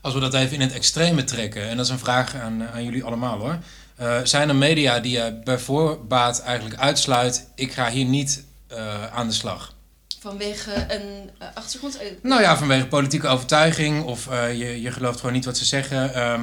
Als 0.00 0.14
we 0.14 0.20
dat 0.20 0.34
even 0.34 0.54
in 0.54 0.60
het 0.60 0.72
extreme 0.72 1.24
trekken, 1.24 1.68
en 1.68 1.76
dat 1.76 1.86
is 1.86 1.92
een 1.92 1.98
vraag 1.98 2.34
aan, 2.34 2.62
aan 2.62 2.84
jullie 2.84 3.04
allemaal 3.04 3.38
hoor. 3.38 3.58
Eh, 4.00 4.20
zijn 4.22 4.48
er 4.48 4.56
media 4.56 5.00
die 5.00 5.12
je 5.12 5.40
bij 5.44 5.58
voorbaat 5.58 6.42
eigenlijk 6.42 6.80
uitsluit, 6.80 7.48
ik 7.54 7.72
ga 7.72 7.90
hier 7.90 8.04
niet 8.04 8.44
eh, 8.66 9.06
aan 9.06 9.28
de 9.28 9.34
slag? 9.34 9.74
Vanwege 10.20 10.86
een 10.88 11.30
eh, 11.38 11.48
achtergrond. 11.54 11.98
Nou 12.22 12.42
ja, 12.42 12.56
vanwege 12.56 12.86
politieke 12.86 13.26
overtuiging 13.26 14.04
of 14.04 14.24
je, 14.30 14.80
je 14.80 14.90
gelooft 14.90 15.18
gewoon 15.18 15.34
niet 15.34 15.44
wat 15.44 15.56
ze 15.56 15.64
zeggen. 15.64 16.14
Ehm, 16.14 16.42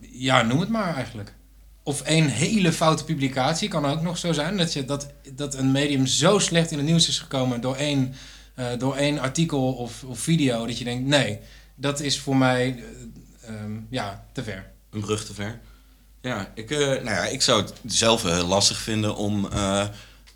ja, 0.00 0.42
noem 0.42 0.60
het 0.60 0.68
maar 0.68 0.94
eigenlijk. 0.94 1.34
Of 1.82 2.02
één 2.02 2.28
hele 2.28 2.72
foute 2.72 3.04
publicatie 3.04 3.68
kan 3.68 3.86
ook 3.86 4.02
nog 4.02 4.18
zo 4.18 4.32
zijn. 4.32 4.56
Dat, 4.56 4.72
je, 4.72 4.84
dat, 4.84 5.06
dat 5.32 5.54
een 5.54 5.72
medium 5.72 6.06
zo 6.06 6.38
slecht 6.38 6.70
in 6.70 6.78
het 6.78 6.86
nieuws 6.86 7.08
is 7.08 7.18
gekomen 7.18 7.60
door 7.60 7.76
één, 7.76 8.14
door 8.78 8.96
één 8.96 9.18
artikel 9.18 9.72
of, 9.72 10.04
of 10.04 10.18
video. 10.18 10.66
Dat 10.66 10.78
je 10.78 10.84
denkt, 10.84 11.06
nee, 11.06 11.38
dat 11.74 12.00
is 12.00 12.20
voor 12.20 12.36
mij 12.36 12.84
eh, 13.40 13.54
ehm, 13.54 13.72
ja, 13.90 14.24
te 14.32 14.42
ver. 14.44 14.70
Een 14.90 15.00
brug 15.00 15.24
te 15.24 15.34
ver. 15.34 15.60
Ja, 16.20 16.52
ik, 16.54 16.70
eh, 16.70 16.78
nou 16.78 17.04
ja, 17.04 17.24
ik 17.24 17.42
zou 17.42 17.62
het 17.62 17.72
zelf 17.86 18.22
heel 18.22 18.46
lastig 18.46 18.78
vinden 18.78 19.16
om 19.16 19.48
eh, 19.52 19.80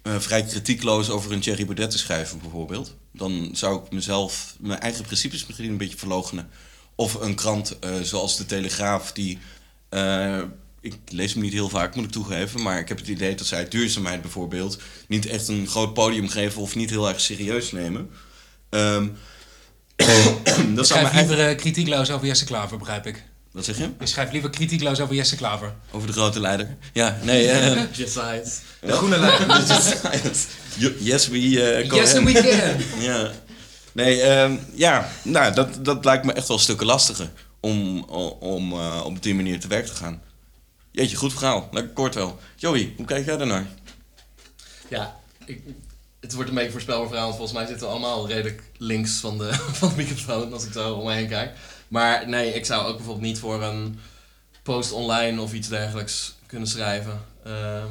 eh, 0.03 0.19
vrij 0.19 0.45
kritiekloos 0.45 1.11
over 1.11 1.33
een 1.33 1.41
Thierry 1.41 1.65
Baudet 1.65 1.91
te 1.91 1.99
schrijven, 1.99 2.39
bijvoorbeeld. 2.39 2.95
Dan 3.13 3.49
zou 3.53 3.85
ik 3.85 3.93
mezelf, 3.93 4.57
mijn 4.61 4.81
eigen 4.81 5.05
principes 5.05 5.47
misschien 5.47 5.71
een 5.71 5.77
beetje 5.77 5.99
verloochenen. 5.99 6.49
Of 6.95 7.15
een 7.15 7.35
krant 7.35 7.79
eh, 7.79 8.01
zoals 8.01 8.37
De 8.37 8.47
Telegraaf, 8.47 9.13
die. 9.13 9.39
eh, 9.89 10.43
ik 10.81 10.99
lees 11.09 11.33
hem 11.33 11.43
niet 11.43 11.53
heel 11.53 11.69
vaak, 11.69 11.95
moet 11.95 12.05
ik 12.05 12.11
toegeven. 12.11 12.63
Maar 12.63 12.79
ik 12.79 12.89
heb 12.89 12.99
het 12.99 13.09
idee 13.09 13.35
dat 13.35 13.47
zij 13.47 13.69
duurzaamheid 13.69 14.21
bijvoorbeeld 14.23 14.79
niet 15.09 15.27
echt 15.27 15.49
een 15.49 15.67
groot 15.67 15.95
podium 15.95 16.29
geven 16.29 16.63
of 16.63 16.75
niet 16.75 16.91
heel 16.91 17.09
erg 17.09 17.21
serieus 17.21 17.73
nemen. 17.73 18.11
Emijn 18.71 19.17
dat 20.75 20.87
schrijf 20.87 21.11
eigen... 21.11 21.17
liever 21.17 21.49
eh, 21.49 21.57
kritiekloos 21.57 22.11
over 22.11 22.27
Jesse 22.27 22.45
Klaver, 22.45 22.79
begrijp 22.79 23.07
ik. 23.07 23.25
Wat 23.53 23.65
zeg 23.65 23.79
je? 23.79 23.89
Ik 23.99 24.07
schrijf 24.07 24.33
liever 24.33 24.51
kritiekloos 24.51 25.01
over 25.01 25.15
Jesse 25.15 25.37
Klaver. 25.37 25.75
Over 25.91 26.07
de 26.07 26.13
grote 26.13 26.41
leider? 26.41 26.77
Ja, 26.93 27.19
nee. 27.23 27.49
eh 27.49 27.83
Just 27.93 28.13
sides. 28.13 28.61
De 28.81 28.93
groene 28.93 29.19
leider. 29.19 29.47
yes, 30.99 31.29
we 31.29 31.39
uh, 31.39 31.91
go 31.91 32.01
ahead. 32.01 32.33
can! 32.33 33.01
Ja. 33.01 33.31
Nee, 33.93 34.21
ehm, 34.21 34.57
ja, 34.75 35.09
nou, 35.23 35.55
dat, 35.55 35.85
dat 35.85 36.05
lijkt 36.05 36.25
me 36.25 36.33
echt 36.33 36.49
wel 36.49 36.59
stukken 36.59 36.87
lastiger 36.87 37.31
om, 37.61 38.05
om 38.41 38.73
uh, 38.73 39.03
op 39.05 39.23
die 39.23 39.35
manier 39.35 39.61
te 39.61 39.69
werk 39.69 39.87
te 39.87 39.95
gaan. 39.95 40.23
Jeetje, 40.91 41.17
goed 41.17 41.33
verhaal. 41.33 41.69
Lekker 41.73 41.93
kort 41.93 42.15
wel. 42.15 42.39
Joey, 42.57 42.93
hoe 42.97 43.07
kijk 43.07 43.25
jij 43.25 43.37
daarnaar? 43.37 43.67
Ja, 44.89 45.17
ik, 45.47 45.63
het 46.27 46.35
wordt 46.35 46.51
een 46.51 46.57
beetje 46.57 46.71
voorspelbaar 46.71 47.09
verhaal. 47.09 47.27
want 47.27 47.37
Volgens 47.37 47.59
mij 47.59 47.67
zitten 47.67 47.87
we 47.87 47.93
allemaal 47.93 48.29
redelijk 48.29 48.63
links 48.77 49.13
van 49.13 49.39
de, 49.39 49.53
van 49.79 49.89
de 49.89 49.97
microfoon 49.97 50.53
als 50.53 50.65
ik 50.65 50.73
zo 50.73 50.95
om 50.95 51.05
me 51.05 51.13
heen 51.13 51.29
kijk. 51.29 51.57
Maar 51.89 52.29
nee, 52.29 52.53
ik 52.53 52.65
zou 52.67 52.87
ook 52.87 52.97
bijvoorbeeld 52.97 53.27
niet 53.27 53.39
voor 53.39 53.63
een 53.63 54.01
post 54.63 54.93
online 54.93 55.41
of 55.41 55.53
iets 55.53 55.69
dergelijks 55.69 56.35
kunnen 56.47 56.69
schrijven. 56.69 57.25
Ehm, 57.45 57.87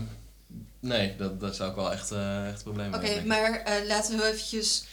nee, 0.80 1.16
dat, 1.18 1.40
dat 1.40 1.56
zou 1.56 1.70
ik 1.70 1.76
wel 1.76 1.92
echt, 1.92 2.12
eh, 2.12 2.50
echt 2.50 2.64
probleem 2.64 2.94
Oké, 2.94 3.06
hebben. 3.08 3.28
maar 3.28 3.62
eh, 3.62 3.88
laten 3.88 4.18
we 4.18 4.26
eventjes 4.26 4.86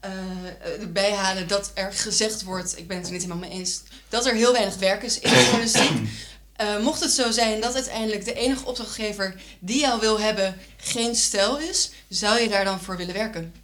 eh, 0.00 0.80
erbij 0.80 1.12
halen 1.12 1.48
dat 1.48 1.70
er 1.74 1.92
gezegd 1.92 2.42
wordt, 2.42 2.78
ik 2.78 2.88
ben 2.88 2.96
het 2.96 3.06
er 3.06 3.12
niet 3.12 3.22
helemaal 3.22 3.48
mee 3.48 3.58
eens, 3.58 3.82
dat 4.08 4.26
er 4.26 4.34
heel 4.34 4.52
weinig 4.52 4.76
werk 4.76 5.02
is 5.02 5.18
in 5.18 5.30
de 5.30 5.40
journalistiek. 5.42 6.08
Eh, 6.56 6.78
mocht 6.78 7.00
het 7.00 7.10
zo 7.10 7.30
zijn 7.30 7.60
dat 7.60 7.74
uiteindelijk 7.74 8.24
de 8.24 8.34
enige 8.34 8.64
opdrachtgever 8.64 9.34
die 9.58 9.80
jou 9.80 10.00
wil 10.00 10.20
hebben 10.20 10.56
geen 10.76 11.14
stijl 11.14 11.58
is, 11.58 11.90
zou 12.08 12.40
je 12.40 12.48
daar 12.48 12.64
dan 12.64 12.80
voor 12.80 12.96
willen 12.96 13.14
werken? 13.14 13.54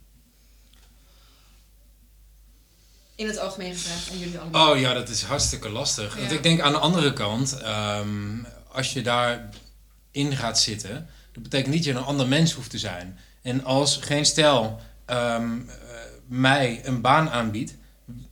In 3.15 3.27
het 3.27 3.39
algemeen 3.39 3.73
gevraagd 3.73 4.11
aan 4.11 4.19
jullie 4.19 4.39
allemaal. 4.39 4.73
Oh 4.73 4.81
ja, 4.81 4.95
dat 4.95 5.09
is 5.09 5.23
hartstikke 5.23 5.69
lastig. 5.69 6.17
Want 6.17 6.31
ik 6.31 6.43
denk 6.43 6.61
aan 6.61 6.73
de 6.73 6.79
andere 6.79 7.13
kant, 7.13 7.59
ehm, 7.59 8.45
als 8.69 8.93
je 8.93 9.03
daarin 9.03 10.37
gaat 10.37 10.61
zitten, 10.61 11.09
dat 11.33 11.43
betekent 11.43 11.75
niet 11.75 11.85
dat 11.85 11.95
je 11.95 12.01
een 12.01 12.07
ander 12.07 12.29
mens 12.29 12.53
hoeft 12.53 12.71
te 12.71 12.79
zijn. 12.79 13.19
En 13.43 13.65
als 13.65 13.97
geen 13.97 14.25
stel 14.25 14.81
ehm, 15.05 15.61
eh, 15.69 15.75
mij 16.27 16.81
een 16.85 17.01
baan 17.01 17.31
aanbiedt 17.31 17.75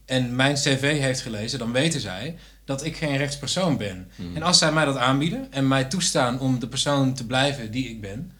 en 0.04 0.36
mijn 0.36 0.54
cv 0.54 0.98
heeft 1.00 1.20
gelezen, 1.20 1.58
dan 1.58 1.72
weten 1.72 2.00
zij 2.00 2.38
dat 2.70 2.84
ik 2.84 2.96
geen 2.96 3.16
rechtspersoon 3.16 3.76
ben. 3.76 4.10
Hmm. 4.16 4.36
En 4.36 4.42
als 4.42 4.58
zij 4.58 4.72
mij 4.72 4.84
dat 4.84 4.96
aanbieden 4.96 5.46
en 5.52 5.68
mij 5.68 5.84
toestaan 5.84 6.40
om 6.40 6.58
de 6.58 6.68
persoon 6.68 7.14
te 7.14 7.26
blijven 7.26 7.70
die 7.70 7.88
ik 7.88 8.00
ben, 8.00 8.32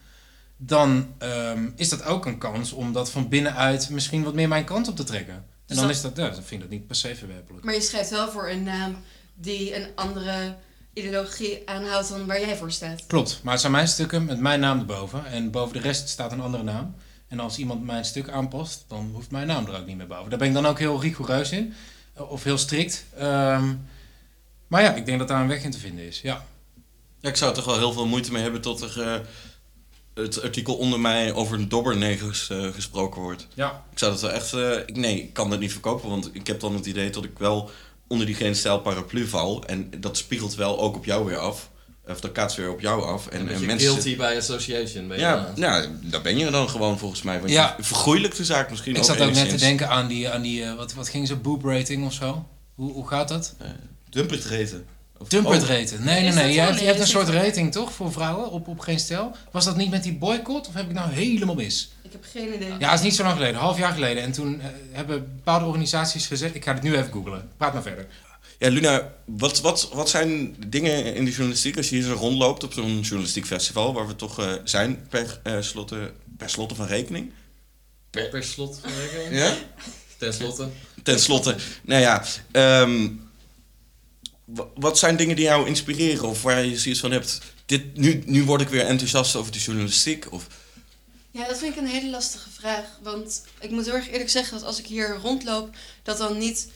dan 0.57 1.07
ehm, 1.19 1.69
is 1.77 1.89
dat 1.89 2.05
ook 2.05 2.27
een 2.27 2.39
kans 2.39 2.73
om 2.73 2.93
dat 2.93 3.11
van 3.11 3.29
binnenuit 3.29 3.91
misschien 3.91 4.23
wat 4.23 4.35
meer 4.35 4.49
mijn 4.49 4.65
kant 4.65 4.89
op 4.89 4.97
te 4.97 5.05
trekken. 5.05 5.35
En 5.35 5.45
Dus 5.67 5.77
dan 5.77 5.87
dat- 5.87 5.97
is 5.97 6.03
dat, 6.03 6.17
ja, 6.17 6.25
dan 6.25 6.35
vind 6.35 6.51
ik 6.51 6.61
dat 6.61 6.71
niet 6.71 6.87
per 6.87 6.97
se 6.97 7.15
verwerpelijk. 7.17 7.65
Maar 7.65 7.75
je 7.75 7.81
schrijft 7.81 8.11
wel 8.11 8.31
voor 8.31 8.49
een 8.51 8.63
naam 8.63 8.97
die 9.35 9.77
een 9.77 9.87
andere 9.95 10.55
ideologie 10.93 11.63
aanhoudt 11.69 12.09
dan 12.09 12.27
waar 12.27 12.41
jij 12.41 12.57
voor 12.57 12.71
staat. 12.73 13.07
Klopt, 13.07 13.41
maar 13.43 13.53
het 13.53 13.61
zijn 13.61 13.73
mijn 13.73 13.89
stukken 13.89 14.25
met 14.25 14.41
mijn 14.41 14.61
naam 14.61 14.79
erboven. 14.79 15.27
En 15.27 15.51
boven 15.51 15.73
de 15.73 15.81
rest 15.83 16.09
staat 16.09 16.33
een 16.33 16.41
andere 16.41 16.63
naam. 16.63 16.95
En 17.29 17.41
als 17.41 17.59
iemand 17.59 17.85
mijn 17.85 18.05
stuk 18.05 18.29
aanpast, 18.29 18.85
dan 18.89 19.11
hoeft 19.15 19.31
mijn 19.31 19.47
naam 19.47 19.67
er 19.67 19.77
ook 19.79 19.87
niet 19.87 19.97
meer 19.97 20.07
boven. 20.07 20.31
Daar 20.31 20.39
ben 20.39 20.49
ik 20.49 20.55
dan 20.55 20.67
ook 20.67 20.79
heel 20.79 21.01
rigoureus 21.01 21.51
in. 21.53 21.73
eh, 22.15 22.31
Of 22.31 22.45
heel 22.45 22.59
strikt. 22.59 23.05
Ehm, 23.17 23.75
maar 24.71 24.83
ja, 24.83 24.95
ik 24.95 25.07
denk 25.07 25.19
dat 25.19 25.29
daar 25.29 25.41
een 25.41 25.49
weg 25.49 25.63
in 25.65 25.71
te 25.71 25.79
vinden 25.79 26.07
is. 26.07 26.21
Ja. 26.21 26.45
Ja, 27.21 27.29
ik 27.29 27.37
zou 27.37 27.51
er 27.51 27.57
toch 27.57 27.65
wel 27.67 27.79
heel 27.79 27.93
veel 27.93 28.07
moeite 28.07 28.33
mee 28.33 28.43
hebben 28.43 28.61
tot 28.61 28.81
er 28.81 29.03
eh, 29.03 29.21
het 30.15 30.43
artikel 30.43 30.75
onder 30.75 31.01
mij 31.01 31.33
over 31.33 31.69
dobbernegers 31.69 32.51
eh 32.51 32.67
gesproken 32.73 33.21
wordt. 33.23 33.47
ja. 33.55 33.85
Ik 33.93 33.99
zou 33.99 34.13
dat 34.13 34.21
wel 34.21 34.31
echt... 34.31 34.53
eh, 34.53 34.77
ik, 34.87 34.97
nee, 34.97 35.23
ik 35.23 35.33
kan 35.33 35.51
dat 35.51 35.61
niet 35.61 35.73
verkopen, 35.73 36.09
want 36.09 36.31
ik 36.33 36.47
heb 36.47 36.61
dan 36.61 36.75
het 36.75 36.87
idee 36.87 37.11
dat 37.11 37.25
ik 37.25 37.39
wel 37.39 37.71
onder 38.09 38.27
die 38.27 38.35
geen 38.35 38.57
stijl 38.57 38.81
paraplu 38.81 39.27
val. 39.27 39.65
En 39.67 39.91
dat 39.99 40.17
spiegelt 40.17 40.55
wel 40.55 40.81
ook 40.81 40.97
op 40.97 41.05
jou 41.05 41.25
weer 41.25 41.39
af. 41.39 41.71
Of 42.09 42.21
dat 42.21 42.33
kaatst 42.33 42.57
weer 42.57 42.71
op 42.71 42.81
jou 42.81 43.03
af. 43.05 43.27
En, 43.27 43.41
Een 43.41 43.49
en 43.49 43.67
mensen... 43.67 43.91
guilty 43.91 44.17
by 44.17 44.35
association. 44.39 45.09
Ben 45.09 45.17
je 45.17 45.23
Ja, 45.23 45.37
dan. 45.45 45.53
ja, 45.57 45.87
daar 46.03 46.21
ben 46.23 46.39
je 46.39 46.51
dan 46.51 46.69
gewoon 46.69 46.99
volgens 46.99 47.23
mij. 47.23 47.39
Want 47.39 47.51
Ja. 47.51 47.75
je 47.77 47.83
vergoeilijkt 47.85 48.37
de 48.37 48.45
zaak 48.45 48.71
misschien 48.71 48.93
Ik 48.93 48.99
ook 48.99 49.05
zat 49.05 49.21
ook 49.21 49.33
net 49.33 49.49
te 49.49 49.57
denken 49.57 49.89
aan 49.89 50.07
die, 50.07 50.29
aan 50.31 50.43
die 50.43 50.67
wat, 50.77 50.93
wat 50.95 51.09
ging 51.09 51.27
ze, 51.27 51.37
boob 51.37 51.65
rating 51.65 52.05
of 52.07 52.13
zo? 52.13 52.47
Hoe, 52.75 52.93
hoe 52.93 53.09
gaat 53.09 53.29
dat? 53.29 53.55
Dumpert 54.11 54.45
reten. 54.45 54.87
Dumpert 55.29 55.63
oh. 55.63 55.69
Nee, 55.69 56.21
nee, 56.23 56.33
nee. 56.33 56.55
zo? 56.55 56.61
hebt, 56.61 56.81
je 56.81 56.87
hebt 56.87 57.01
een 57.01 57.07
soort 57.07 57.29
rating 57.29 57.73
toch 57.73 57.93
voor 57.93 58.13
vrouwen 58.13 58.51
op, 58.51 58.69
op 58.69 58.81
geen 58.81 58.99
stijl? 58.99 59.37
Was 59.51 59.65
dat 59.65 59.77
niet 59.77 59.91
met 59.91 60.03
die 60.03 60.15
boycott 60.15 60.69
of 60.69 60.75
heb 60.75 60.87
ik 60.89 60.95
nou 60.95 61.11
helemaal 61.11 61.55
mis? 61.55 61.93
Ik 62.03 62.13
heb 62.13 62.25
geen 62.33 62.55
idee. 62.55 62.73
Ja, 62.79 62.91
het 62.91 62.99
is 62.99 63.05
niet 63.05 63.15
zo 63.15 63.23
lang 63.23 63.35
geleden, 63.35 63.55
een 63.55 63.61
half 63.61 63.79
jaar 63.79 63.93
geleden. 63.93 64.23
En 64.23 64.33
toen 64.33 64.61
eh, 64.61 64.67
hebben 64.93 65.33
bepaalde 65.37 65.65
organisaties 65.65 66.27
gezegd... 66.27 66.55
Ik 66.55 66.65
ga 66.65 66.75
het 66.75 66.83
nu 66.83 66.97
even 66.97 67.13
googlen. 67.13 67.49
Praat 67.57 67.73
maar 67.73 67.83
verder. 67.83 68.07
Ja, 68.59 68.69
Luna, 68.69 69.13
wat, 69.25 69.61
wat, 69.61 69.91
wat 69.93 70.09
zijn 70.09 70.57
dingen 70.67 71.15
in 71.15 71.25
de 71.25 71.31
journalistiek 71.31 71.77
als 71.77 71.89
je 71.89 71.97
hier 71.97 72.05
zo 72.05 72.13
rondloopt 72.15 72.65
op 72.65 72.73
zo'n 72.73 73.01
journalistiek 73.01 73.47
festival, 73.47 73.93
waar 73.95 74.07
we 74.07 74.17
toch 74.17 74.41
eh, 74.41 74.53
zijn 74.65 75.07
per, 75.09 75.41
eh, 75.43 75.57
slotte, 75.61 76.13
per 76.37 76.51
slotte 76.51 76.75
van 76.75 76.87
rekening? 76.87 77.33
Per 78.11 78.45
slot 78.45 78.79
van 78.83 78.91
rekening. 79.01 79.43
Ja? 79.43 79.55
Ten 80.19 80.35
slotte. 80.35 80.69
Ten 81.03 81.21
slotte, 81.21 81.57
nou 81.83 82.01
ja, 82.01 82.25
ehm, 82.51 83.09
wa- 83.09 83.11
wat 84.75 84.99
zijn 84.99 85.17
dingen 85.17 85.37
die 85.37 85.45
jou 85.45 85.67
inspireren 85.67 86.29
of 86.29 86.43
waar 86.43 86.65
je 86.65 86.79
zoiets 86.79 87.01
van 87.01 87.11
hebt, 87.11 87.41
dit, 87.67 87.97
nu, 87.97 88.23
nu 88.27 88.45
word 88.45 88.61
ik 88.61 88.69
weer 88.69 88.87
enthousiast 88.87 89.37
over 89.37 89.53
de 89.53 89.59
journalistiek? 89.59 90.33
Of, 90.33 90.47
Ja, 91.31 91.47
dat 91.47 91.59
vind 91.59 91.75
ik 91.75 91.81
een 91.81 91.89
hele 91.89 92.11
lastige 92.11 92.51
vraag. 92.51 92.99
Want 93.03 93.45
ik 93.61 93.71
moet 93.71 93.85
heel 93.85 93.95
erg 93.95 94.11
eerlijk 94.11 94.31
zeggen 94.31 94.59
dat 94.59 94.67
als 94.67 94.79
ik 94.79 94.87
hier 94.87 95.19
rondloop, 95.23 95.77
dat 96.03 96.19
dan 96.19 96.39
niet 96.39 96.69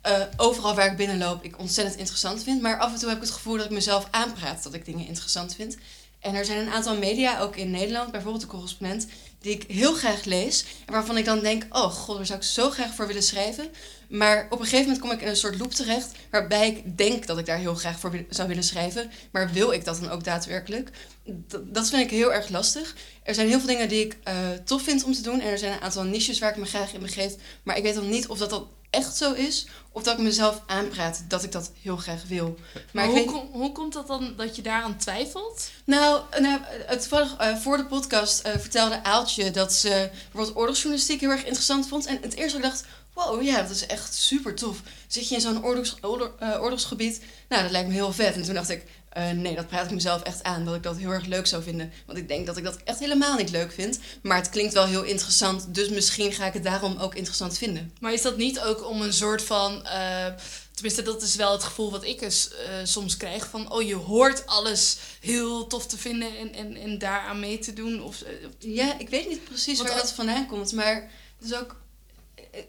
eh, 0.00 0.22
overal 0.36 0.74
waar 0.74 0.90
ik 0.90 0.96
binnenloop 0.96 1.44
ik 1.44 1.58
ontzettend 1.58 1.98
interessant 1.98 2.42
vind. 2.42 2.62
Maar 2.62 2.78
af 2.78 2.92
en 2.92 2.98
toe 2.98 3.08
heb 3.08 3.18
ik 3.18 3.24
het 3.24 3.32
gevoel 3.32 3.56
dat 3.56 3.64
ik 3.64 3.70
mezelf 3.70 4.08
aanpraat 4.10 4.62
dat 4.62 4.74
ik 4.74 4.84
dingen 4.84 5.06
interessant 5.06 5.54
vind. 5.54 5.76
En 6.20 6.34
er 6.34 6.44
zijn 6.44 6.58
een 6.58 6.72
aantal 6.72 6.96
media, 6.96 7.40
ook 7.40 7.56
in 7.56 7.70
Nederland, 7.70 8.10
bijvoorbeeld 8.10 8.42
de 8.42 8.48
correspondent, 8.48 9.06
die 9.40 9.52
ik 9.52 9.64
heel 9.68 9.94
graag 9.94 10.24
lees. 10.24 10.64
En 10.86 10.92
waarvan 10.92 11.16
ik 11.16 11.24
dan 11.24 11.40
denk, 11.40 11.66
oh 11.70 11.90
god, 11.92 12.16
daar 12.16 12.26
zou 12.26 12.38
ik 12.38 12.44
zo 12.44 12.70
graag 12.70 12.94
voor 12.94 13.06
willen 13.06 13.22
schrijven. 13.22 13.68
Maar 14.08 14.46
op 14.50 14.58
een 14.58 14.64
gegeven 14.64 14.84
moment 14.84 15.00
kom 15.00 15.10
ik 15.10 15.20
in 15.20 15.28
een 15.28 15.36
soort 15.36 15.58
loop 15.58 15.72
terecht, 15.72 16.12
waarbij 16.30 16.68
ik 16.68 16.96
denk 16.98 17.26
dat 17.26 17.38
ik 17.38 17.46
daar 17.46 17.58
heel 17.58 17.74
graag 17.74 17.98
voor 17.98 18.24
zou 18.28 18.48
willen 18.48 18.64
schrijven. 18.64 19.10
Maar 19.30 19.52
wil 19.52 19.72
ik 19.72 19.84
dat 19.84 20.00
dan 20.00 20.10
ook 20.10 20.24
daadwerkelijk? 20.24 20.90
Dat 21.64 21.88
vind 21.88 22.02
ik 22.02 22.10
heel 22.10 22.32
erg 22.32 22.48
lastig. 22.48 22.94
Er 23.22 23.34
zijn 23.34 23.48
heel 23.48 23.58
veel 23.58 23.68
dingen 23.68 23.88
die 23.88 24.04
ik 24.04 24.16
eh, 24.22 24.34
tof 24.64 24.82
vind 24.82 25.04
om 25.04 25.12
te 25.12 25.22
doen. 25.22 25.40
En 25.40 25.50
er 25.50 25.58
zijn 25.58 25.72
een 25.72 25.80
aantal 25.80 26.04
niches 26.04 26.38
waar 26.38 26.50
ik 26.50 26.56
me 26.56 26.66
graag 26.66 26.92
in 26.92 27.00
begeef. 27.00 27.34
Maar 27.62 27.76
ik 27.76 27.82
weet 27.82 27.94
dan 27.94 28.08
niet 28.08 28.28
of 28.28 28.38
dat 28.38 28.50
dan 28.50 28.68
echt 28.90 29.16
zo 29.16 29.32
is. 29.32 29.66
Of 29.92 30.02
dat 30.02 30.18
ik 30.18 30.24
mezelf 30.24 30.62
aanpraat 30.66 31.22
dat 31.28 31.42
ik 31.44 31.52
dat 31.52 31.70
heel 31.82 31.96
graag 31.96 32.22
wil. 32.28 32.58
Maar, 32.92 33.04
hoe, 33.06 33.14
weet, 33.14 33.26
kom- 33.26 33.48
hoe 33.52 33.72
komt 33.72 33.92
dat 33.92 34.06
dan 34.06 34.34
dat 34.36 34.56
je 34.56 34.62
daaraan 34.62 34.96
twijfelt? 34.96 35.70
nou, 35.84 36.20
nou 36.40 36.60
het, 36.86 37.00
toevallig, 37.00 37.36
eh, 37.36 37.56
voor 37.56 37.76
de 37.76 37.84
podcast 37.86 38.40
eh, 38.40 38.52
vertelde 38.58 39.02
Aaltje 39.04 39.50
dat 39.50 39.72
ze 39.72 40.10
bijvoorbeeld 40.22 40.56
oorlogsjournalistiek 40.56 41.20
heel 41.20 41.30
erg 41.30 41.44
interessant 41.44 41.88
vond. 41.88 42.06
En 42.06 42.18
het 42.22 42.34
eerste 42.34 42.56
ik 42.56 42.62
dacht, 42.62 42.84
wow, 43.12 43.42
ja, 43.42 43.62
dat 43.62 43.70
is 43.70 43.86
echt 43.86 44.14
super 44.14 44.54
tof. 44.54 44.80
Zit 45.06 45.28
je 45.28 45.34
in 45.34 45.40
zo'n 45.40 45.64
oorlogs, 45.64 45.94
oorlog- 46.00 46.32
eh, 46.38 46.62
oorlogsgebied? 46.62 47.20
Nou, 47.48 47.62
dat 47.62 47.70
lijkt 47.70 47.88
me 47.88 47.94
heel 47.94 48.12
vet. 48.12 48.34
En 48.34 48.42
toen 48.42 48.54
dacht 48.54 48.68
ik, 48.70 48.84
eh, 49.10 49.30
nee, 49.30 49.54
dat 49.54 49.66
praat 49.66 49.84
ik 49.84 49.90
mezelf 49.90 50.22
echt 50.22 50.42
aan. 50.42 50.64
Dat 50.64 50.74
ik 50.74 50.82
dat 50.82 50.96
heel 50.96 51.10
erg 51.10 51.26
leuk 51.26 51.46
zou 51.46 51.62
vinden. 51.62 51.92
Want 52.06 52.18
ik 52.18 52.28
denk 52.28 52.46
dat 52.46 52.56
ik 52.56 52.64
dat 52.64 52.76
echt 52.84 52.98
helemaal 52.98 53.36
niet 53.36 53.50
leuk 53.50 53.72
vind. 53.72 53.98
Maar 54.22 54.36
het 54.36 54.48
klinkt 54.48 54.72
wel 54.72 54.86
heel 54.86 55.02
interessant. 55.02 55.74
Dus 55.74 55.88
misschien 55.88 56.32
ga 56.32 56.46
ik 56.46 56.52
het 56.52 56.62
daarom 56.64 56.96
ook 56.98 57.14
interessant 57.14 57.58
vinden. 57.58 57.92
Maar 58.00 58.12
is 58.12 58.22
dat 58.22 58.36
niet 58.36 58.60
ook 58.60 58.86
om 58.88 59.02
een 59.02 59.12
soort 59.12 59.42
van. 59.42 59.86
eh, 59.86 60.26
tenminste, 60.74 61.02
dat 61.02 61.22
is 61.22 61.34
wel 61.34 61.52
het 61.52 61.64
gevoel 61.64 61.90
wat 61.90 62.04
ik 62.04 62.20
eens, 62.20 62.50
eh, 62.50 62.72
soms 62.84 63.16
krijg. 63.16 63.46
Van 63.48 63.72
oh, 63.72 63.82
je 63.82 63.94
hoort 63.94 64.46
alles 64.46 64.96
heel 65.20 65.66
tof 65.66 65.86
te 65.86 65.98
vinden 65.98 66.38
en, 66.38 66.54
en, 66.54 66.76
en 66.76 66.98
daaraan 66.98 67.40
mee 67.40 67.58
te 67.58 67.72
doen. 67.72 68.02
Of, 68.02 68.22
Ja, 68.58 68.98
ik 68.98 69.08
weet 69.08 69.28
niet 69.28 69.44
precies 69.44 69.82
waar 69.82 69.96
dat 69.96 70.12
vandaan 70.12 70.46
komt, 70.46 70.72
maar 70.72 71.10
het 71.38 71.50
is 71.50 71.54
ook. 71.54 71.76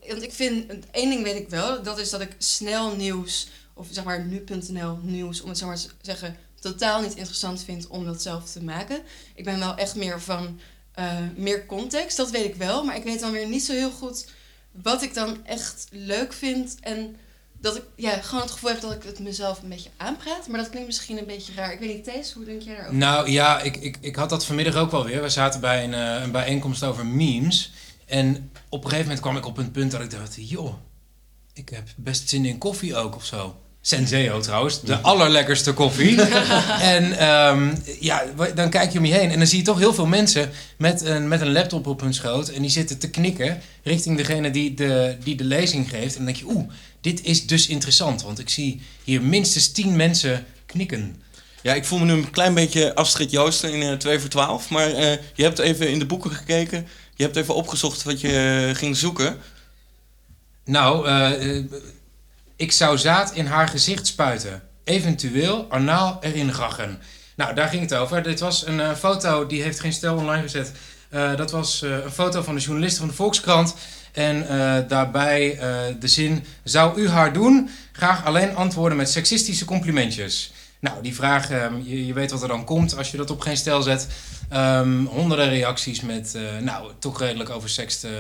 Want 0.07 0.21
ik 0.23 0.33
vind, 0.33 0.71
één 0.91 1.09
ding 1.09 1.23
weet 1.23 1.35
ik 1.39 1.49
wel, 1.49 1.83
dat 1.83 1.99
is 1.99 2.09
dat 2.09 2.21
ik 2.21 2.35
snel 2.37 2.95
nieuws, 2.95 3.47
of 3.81 3.87
zeg 3.91 4.03
maar 4.03 4.25
nu.nl 4.25 4.97
nieuws, 5.01 5.41
om 5.41 5.49
het 5.49 5.57
zo 5.57 5.65
maar 5.65 5.75
te 5.75 5.89
zeggen, 6.01 6.35
totaal 6.59 7.01
niet 7.01 7.15
interessant 7.15 7.63
vind 7.63 7.87
om 7.87 8.05
dat 8.05 8.21
zelf 8.21 8.51
te 8.51 8.63
maken. 8.63 9.01
Ik 9.35 9.43
ben 9.43 9.59
wel 9.59 9.75
echt 9.75 9.95
meer 9.95 10.21
van 10.21 10.59
eh, 10.91 11.17
meer 11.35 11.65
context, 11.65 12.17
dat 12.17 12.31
weet 12.31 12.45
ik 12.45 12.55
wel, 12.55 12.83
maar 12.83 12.95
ik 12.95 13.03
weet 13.03 13.19
dan 13.19 13.31
weer 13.31 13.47
niet 13.47 13.63
zo 13.63 13.73
heel 13.73 13.91
goed 13.91 14.27
wat 14.71 15.01
ik 15.01 15.13
dan 15.13 15.45
echt 15.45 15.87
leuk 15.89 16.33
vind 16.33 16.77
en 16.79 17.15
dat 17.59 17.75
ik 17.75 17.83
ja, 17.95 18.11
gewoon 18.21 18.41
het 18.41 18.51
gevoel 18.51 18.69
heb 18.69 18.81
dat 18.81 18.93
ik 18.93 19.03
het 19.03 19.19
mezelf 19.19 19.61
een 19.61 19.69
beetje 19.69 19.89
aanpraat, 19.97 20.47
maar 20.47 20.59
dat 20.59 20.69
klinkt 20.69 20.87
misschien 20.87 21.17
een 21.17 21.25
beetje 21.25 21.53
raar. 21.53 21.73
Ik 21.73 21.79
weet 21.79 21.95
niet, 21.95 22.03
Thees, 22.03 22.31
hoe 22.31 22.45
denk 22.45 22.61
jij 22.61 22.75
daarover? 22.75 22.97
Nou 22.97 23.29
ja, 23.29 23.61
ik, 23.61 23.77
ik, 23.77 23.97
ik 24.01 24.15
had 24.15 24.29
dat 24.29 24.45
vanmiddag 24.45 24.75
ook 24.75 24.91
wel 24.91 25.05
weer. 25.05 25.21
We 25.21 25.29
zaten 25.29 25.59
bij 25.59 25.83
een, 25.83 25.93
eh, 25.93 26.23
een 26.23 26.31
bijeenkomst 26.31 26.83
over 26.83 27.05
memes. 27.05 27.71
En 28.05 28.51
op 28.69 28.83
een 28.83 28.89
gegeven 28.89 29.05
moment 29.05 29.19
kwam 29.19 29.37
ik 29.37 29.45
op 29.45 29.57
een 29.57 29.71
punt 29.71 29.91
dat 29.91 30.01
ik 30.01 30.11
dacht... 30.11 30.35
joh, 30.37 30.73
ik 31.53 31.69
heb 31.69 31.87
best 31.95 32.29
zin 32.29 32.45
in 32.45 32.57
koffie 32.57 32.95
ook 32.95 33.15
of 33.15 33.25
zo. 33.25 33.60
Senseo 33.81 34.39
trouwens, 34.39 34.81
de 34.81 34.99
allerlekkerste 34.99 35.73
koffie. 35.73 36.21
en 36.95 37.17
ehm, 37.17 37.75
ja, 37.99 38.23
dan 38.55 38.69
kijk 38.69 38.91
je 38.91 38.99
om 38.99 39.05
je 39.05 39.13
heen 39.13 39.31
en 39.31 39.37
dan 39.37 39.47
zie 39.47 39.57
je 39.57 39.63
toch 39.63 39.79
heel 39.79 39.93
veel 39.93 40.05
mensen 40.05 40.49
met 40.77 41.01
een, 41.01 41.27
met 41.27 41.41
een 41.41 41.51
laptop 41.51 41.87
op 41.87 42.01
hun 42.01 42.13
schoot. 42.13 42.49
En 42.49 42.61
die 42.61 42.71
zitten 42.71 42.97
te 42.97 43.09
knikken 43.09 43.61
richting 43.83 44.17
degene 44.17 44.51
die 44.51 44.73
de, 44.73 45.17
die 45.23 45.35
de 45.35 45.43
lezing 45.43 45.89
geeft. 45.89 46.11
En 46.11 46.25
dan 46.25 46.25
denk 46.25 46.37
je, 46.37 46.55
oeh, 46.55 46.69
dit 47.01 47.23
is 47.23 47.47
dus 47.47 47.67
interessant. 47.67 48.23
Want 48.23 48.39
ik 48.39 48.49
zie 48.49 48.81
hier 49.03 49.21
minstens 49.21 49.71
tien 49.71 49.95
mensen 49.95 50.45
knikken. 50.65 51.21
ja, 51.61 51.73
ik 51.73 51.85
voel 51.85 51.99
me 51.99 52.05
nu 52.05 52.11
een 52.11 52.31
klein 52.31 52.53
beetje 52.53 52.95
Astrid 52.95 53.31
Joosten 53.31 53.73
in 53.73 53.81
eh 53.81 53.97
2 53.97 54.19
voor 54.19 54.29
12, 54.29 54.69
maar 54.69 54.91
eh, 54.91 55.17
je 55.33 55.43
hebt 55.43 55.59
even 55.59 55.89
in 55.89 55.99
de 55.99 56.05
boeken 56.05 56.31
gekeken, 56.31 56.87
je 57.15 57.23
hebt 57.23 57.35
even 57.35 57.55
opgezocht 57.55 58.03
wat 58.03 58.21
je 58.21 58.67
eh, 58.67 58.75
ging 58.75 58.97
zoeken. 58.97 59.37
Nou, 60.65 61.07
eh, 61.07 61.57
eh, 61.57 61.63
ik 62.61 62.71
zou 62.71 62.97
zaad 62.97 63.33
in 63.33 63.45
haar 63.45 63.67
gezicht 63.67 64.07
spuiten. 64.07 64.61
Eventueel 64.83 65.65
anaal 65.69 66.17
erin 66.21 66.53
gachen. 66.53 66.99
Nou, 67.35 67.53
daar 67.53 67.67
ging 67.67 67.81
het 67.81 67.93
over. 67.93 68.23
Dit 68.23 68.39
was 68.39 68.67
een 68.67 68.79
eh, 68.79 68.93
foto, 68.93 69.47
die 69.47 69.61
heeft 69.61 69.79
geen 69.79 69.93
stel 69.93 70.15
online 70.15 70.41
gezet. 70.41 70.71
Eh, 71.09 71.35
dat 71.35 71.51
was 71.51 71.81
eh, 71.81 71.91
een 71.91 72.11
foto 72.11 72.41
van 72.41 72.55
de 72.55 72.61
journalist 72.61 72.97
van 72.97 73.07
de 73.07 73.13
Volkskrant. 73.13 73.75
En 74.11 74.45
daarbij 74.87 75.57
de 75.99 76.07
zin: 76.07 76.43
Zou 76.63 77.01
u 77.01 77.09
haar 77.09 77.33
doen? 77.33 77.69
Graag 77.91 78.25
alleen 78.25 78.55
antwoorden 78.55 78.97
met 78.97 79.09
seksistische 79.09 79.65
complimentjes. 79.65 80.53
Nou, 80.79 81.01
die 81.01 81.15
vraag, 81.15 81.49
ehm, 81.49 81.73
je, 81.83 82.05
je 82.05 82.13
weet 82.13 82.31
wat 82.31 82.41
er 82.41 82.47
dan 82.47 82.65
komt 82.65 82.97
als 82.97 83.11
je 83.11 83.17
dat 83.17 83.29
op 83.29 83.41
geen 83.41 83.57
stel 83.57 83.81
zet. 83.81 84.07
Ehm, 84.49 85.05
honderden 85.05 85.49
reacties 85.49 86.01
met, 86.01 86.37
nou, 86.61 86.91
toch 86.99 87.19
redelijk 87.19 87.49
oversexte 87.49 88.07
eh, 88.07 88.13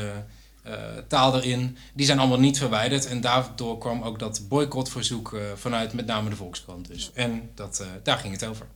taal 1.07 1.35
erin. 1.35 1.77
Die 1.93 2.05
zijn 2.05 2.19
allemaal 2.19 2.39
niet 2.39 2.57
verwijderd. 2.57 3.05
En 3.05 3.21
daardoor 3.21 3.77
kwam 3.77 4.01
ook 4.01 4.19
dat 4.19 4.41
boycottverzoek 4.47 5.33
eh, 5.33 5.41
vanuit 5.55 5.93
met 5.93 6.05
name 6.05 6.29
de 6.29 6.35
Volkskrant 6.35 6.87
dus. 6.87 7.11
En 7.13 7.51
dat, 7.55 7.79
eh, 7.79 7.87
daar 8.03 8.17
ging 8.17 8.33
het 8.33 8.45
over. 8.45 8.67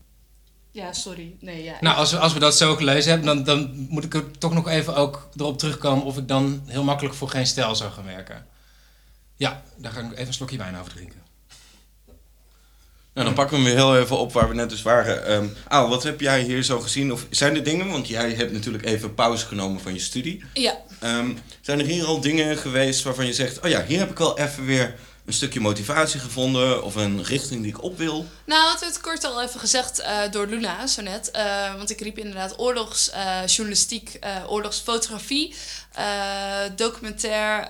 Ja, 0.71 0.93
sorry. 0.93 1.35
Nee, 1.39 1.63
ja. 1.63 1.77
Nou, 1.79 1.97
als 1.97 2.11
we, 2.11 2.17
als 2.17 2.33
we 2.33 2.39
dat 2.39 2.57
zo 2.57 2.75
gelezen 2.75 3.11
hebben, 3.11 3.27
dan, 3.27 3.43
dan 3.43 3.87
moet 3.89 4.03
ik 4.03 4.13
er 4.13 4.31
toch 4.31 4.53
nog 4.53 4.67
even 4.67 4.95
ook 4.95 5.29
erop 5.35 5.57
terugkomen 5.57 6.05
of 6.05 6.17
ik 6.17 6.27
dan 6.27 6.61
heel 6.65 6.83
makkelijk 6.83 7.15
voor 7.15 7.29
geen 7.29 7.47
stijl 7.47 7.75
zou 7.75 7.91
gaan 7.91 8.05
werken. 8.05 8.45
Ja, 9.35 9.63
daar 9.77 9.91
ga 9.91 9.99
ik 9.99 10.11
even 10.11 10.27
een 10.27 10.33
slokje 10.33 10.57
wijn 10.57 10.77
over 10.77 10.91
drinken. 10.91 11.24
Nou, 13.15 13.27
dan 13.27 13.35
pakken 13.35 13.57
we 13.57 13.63
hem 13.63 13.73
weer 13.73 13.83
heel 13.83 13.97
even 13.99 14.17
op 14.17 14.33
waar 14.33 14.47
we 14.47 14.55
net 14.55 14.69
dus 14.69 14.81
waren. 14.81 15.55
Aal, 15.67 15.89
wat 15.89 16.03
heb 16.03 16.19
jij 16.19 16.41
hier 16.41 16.63
zo 16.63 16.79
gezien? 16.79 17.11
Of 17.11 17.25
zijn 17.29 17.55
er 17.55 17.63
dingen, 17.63 17.87
want 17.87 18.07
jij 18.07 18.33
hebt 18.33 18.51
natuurlijk 18.51 18.85
even 18.85 19.13
pauze 19.13 19.45
genomen 19.45 19.81
van 19.81 19.93
je 19.93 19.99
studie. 19.99 20.43
ja. 20.53 20.77
Ehm, 20.99 21.33
zijn 21.61 21.79
er 21.79 21.85
hier 21.85 22.05
al 22.05 22.21
dingen 22.21 22.57
geweest 22.57 23.03
waarvan 23.03 23.25
je 23.25 23.33
zegt... 23.33 23.59
oh 23.59 23.69
ja, 23.69 23.85
hier 23.85 23.99
heb 23.99 24.09
ik 24.09 24.17
wel 24.17 24.39
even 24.39 24.65
weer 24.65 24.95
een 25.25 25.33
stukje 25.33 25.59
motivatie 25.59 26.19
gevonden... 26.19 26.83
of 26.83 26.95
een 26.95 27.23
richting 27.23 27.61
die 27.61 27.71
ik 27.71 27.83
op 27.83 27.97
wil? 27.97 28.25
Nou, 28.45 28.71
het 28.71 28.79
werd 28.79 29.01
kort 29.01 29.23
al 29.23 29.43
even 29.43 29.59
gezegd 29.59 29.99
eh, 29.99 30.17
door 30.31 30.47
Luna, 30.47 30.87
zo 30.87 31.01
net. 31.01 31.31
Eh, 31.31 31.75
want 31.75 31.89
ik 31.89 32.01
riep 32.01 32.17
inderdaad 32.17 32.59
oorlogsjournalistiek, 32.59 34.13
eh, 34.13 34.35
oorlogsfotografie, 34.47 35.55
documentair, 36.75 37.67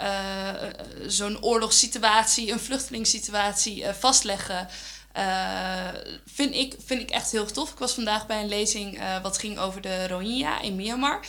zo'n 1.07 1.43
oorlogssituatie, 1.43 2.51
een 2.51 2.59
vluchtelingssituatie 2.59 3.85
vastleggen. 3.99 4.67
Eh, 5.15 5.87
vind, 6.25 6.55
ik, 6.55 6.75
vind 6.85 7.01
ik 7.01 7.09
echt 7.09 7.31
heel 7.31 7.45
tof. 7.45 7.71
Ik 7.71 7.77
was 7.77 7.93
vandaag 7.93 8.27
bij 8.27 8.41
een 8.41 8.47
lezing 8.47 8.99
eh, 8.99 9.21
wat 9.21 9.37
ging 9.37 9.59
over 9.59 9.81
de 9.81 10.07
Rohingya 10.07 10.61
in 10.61 10.75
Myanmar. 10.75 11.19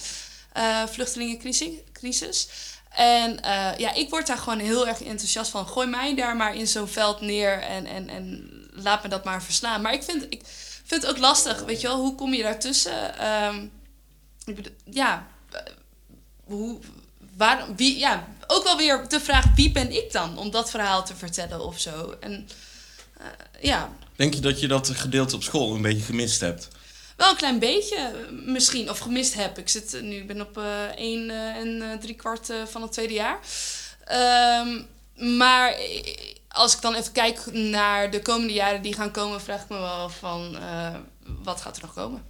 eh 0.52 0.86
vluchtelingencrisis. 0.86 2.48
En 2.90 3.38
ja, 3.78 3.94
ik 3.94 4.10
word 4.10 4.26
daar 4.26 4.38
gewoon 4.38 4.58
heel 4.58 4.86
erg 4.86 5.02
enthousiast 5.02 5.50
van. 5.50 5.66
Gooi 5.66 5.86
mij 5.86 6.14
daar 6.14 6.36
maar 6.36 6.54
in 6.54 6.66
zo'n 6.66 6.88
veld 6.88 7.20
neer 7.20 7.62
en, 7.62 7.86
en, 7.86 8.08
en 8.08 8.50
laat 8.72 9.02
me 9.02 9.08
dat 9.08 9.24
maar 9.24 9.42
verslaan. 9.42 9.82
Maar 9.82 9.92
ik 9.92 10.02
vind, 10.02 10.22
ik 10.28 10.40
vind 10.84 11.02
het 11.02 11.10
ook 11.10 11.18
lastig, 11.18 11.62
weet 11.62 11.80
je 11.80 11.86
wel. 11.86 11.96
Hoe 11.96 12.14
kom 12.14 12.34
je 12.34 12.42
daartussen? 12.42 13.18
Ehm 13.18 13.66
ja, 14.90 15.26
hoe, 16.44 16.78
waar, 17.36 17.74
wie, 17.74 17.98
ja, 17.98 18.28
ook 18.46 18.64
wel 18.64 18.76
weer 18.76 19.08
de 19.08 19.20
vraag, 19.20 19.54
wie 19.54 19.72
ben 19.72 19.92
ik 19.92 20.12
dan 20.12 20.38
om 20.38 20.50
dat 20.50 20.70
verhaal 20.70 21.04
te 21.04 21.16
vertellen 21.16 21.60
of 21.60 21.80
zo? 21.80 22.14
En 22.20 22.48
ja, 23.60 23.92
Denk 24.16 24.34
je 24.34 24.40
dat 24.40 24.60
je 24.60 24.68
dat 24.68 24.90
gedeelte 24.90 25.34
op 25.34 25.42
school 25.42 25.74
een 25.74 25.82
beetje 25.82 26.04
gemist 26.04 26.40
hebt? 26.40 26.68
wel 27.16 27.30
een 27.30 27.36
klein 27.36 27.58
beetje 27.58 27.96
eh, 27.96 28.12
misschien, 28.30 28.90
of 28.90 28.98
gemist 28.98 29.34
heb. 29.34 29.58
Ik 29.58 29.68
zit 29.68 29.94
eh, 29.94 30.02
nu, 30.02 30.14
ik 30.16 30.26
ben 30.26 30.40
op 30.40 30.58
eh 30.58 30.82
één 30.96 31.30
eh, 31.30 31.56
en 31.56 31.82
eh, 31.82 31.98
drie 31.98 32.14
kwart 32.14 32.50
eh, 32.50 32.56
van 32.66 32.82
het 32.82 32.92
tweede 32.92 33.14
jaar. 33.14 33.38
Ehm, 34.04 34.80
maar 35.36 35.72
eh, 35.72 36.16
als 36.48 36.74
ik 36.74 36.80
dan 36.80 36.94
even 36.94 37.12
kijk 37.12 37.52
naar 37.52 38.10
de 38.10 38.22
komende 38.22 38.52
jaren 38.52 38.82
die 38.82 38.94
gaan 38.94 39.10
komen, 39.10 39.40
vraag 39.40 39.62
ik 39.62 39.68
me 39.68 39.78
wel 39.78 40.08
van 40.08 40.56
eh, 40.56 40.94
wat 41.42 41.60
gaat 41.60 41.76
er 41.76 41.82
nog 41.82 41.94
komen? 41.94 42.22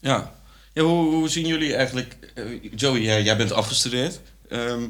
Ja. 0.00 0.34
ja 0.72 0.82
hoe, 0.82 1.14
hoe 1.14 1.28
zien 1.28 1.46
jullie 1.46 1.74
eigenlijk... 1.74 2.16
eh, 2.34 2.44
Joey, 2.74 3.00
jij, 3.00 3.22
jij 3.22 3.36
bent 3.36 3.52
afgestudeerd. 3.52 4.20
Ehm, 4.48 4.88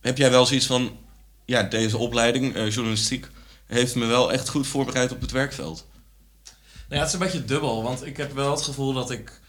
heb 0.00 0.18
jij 0.18 0.30
wel 0.30 0.46
zoiets 0.46 0.66
van... 0.66 0.98
ja, 1.44 1.62
deze 1.62 1.98
opleiding, 1.98 2.56
eh, 2.56 2.70
journalistiek... 2.70 3.26
heeft 3.72 3.94
me 3.94 4.06
wel 4.06 4.32
echt 4.32 4.48
goed 4.48 4.66
voorbereid 4.66 5.12
op 5.12 5.20
het 5.20 5.30
werkveld? 5.30 5.86
Nou 6.44 6.54
ja, 6.88 6.98
het 6.98 7.06
is 7.06 7.12
een 7.12 7.18
beetje 7.18 7.44
dubbel, 7.44 7.82
want 7.82 8.06
ik 8.06 8.16
heb 8.16 8.32
wel 8.32 8.50
het 8.50 8.62
gevoel 8.62 8.92
dat 8.92 9.10
ik 9.10 9.40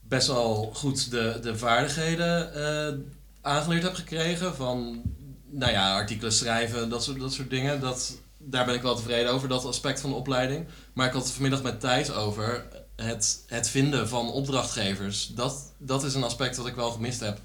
best 0.00 0.26
wel 0.26 0.70
goed 0.74 1.10
de, 1.10 1.38
de 1.42 1.58
vaardigheden 1.58 2.54
eh, 2.54 2.94
aangeleerd 3.40 3.82
heb 3.82 3.94
gekregen. 3.94 4.54
Van, 4.54 5.02
nou 5.50 5.72
ja, 5.72 5.94
artikelen 5.94 6.32
schrijven, 6.32 6.88
dat 6.88 7.04
soort, 7.04 7.20
dat 7.20 7.32
soort 7.32 7.50
dingen. 7.50 7.80
Dat, 7.80 8.18
daar 8.38 8.64
ben 8.64 8.74
ik 8.74 8.82
wel 8.82 8.96
tevreden 8.96 9.32
over, 9.32 9.48
dat 9.48 9.64
aspect 9.64 10.00
van 10.00 10.10
de 10.10 10.16
opleiding. 10.16 10.66
Maar 10.92 11.06
ik 11.06 11.12
had 11.12 11.22
het 11.22 11.32
vanmiddag 11.32 11.62
met 11.62 11.80
Thijs 11.80 12.10
over 12.10 12.68
het, 12.96 13.44
het 13.46 13.68
vinden 13.68 14.08
van 14.08 14.32
opdrachtgevers. 14.32 15.26
Dat, 15.26 15.72
dat 15.78 16.04
is 16.04 16.14
een 16.14 16.24
aspect 16.24 16.56
dat 16.56 16.66
ik 16.66 16.74
wel 16.74 16.90
gemist 16.90 17.20
heb 17.20 17.40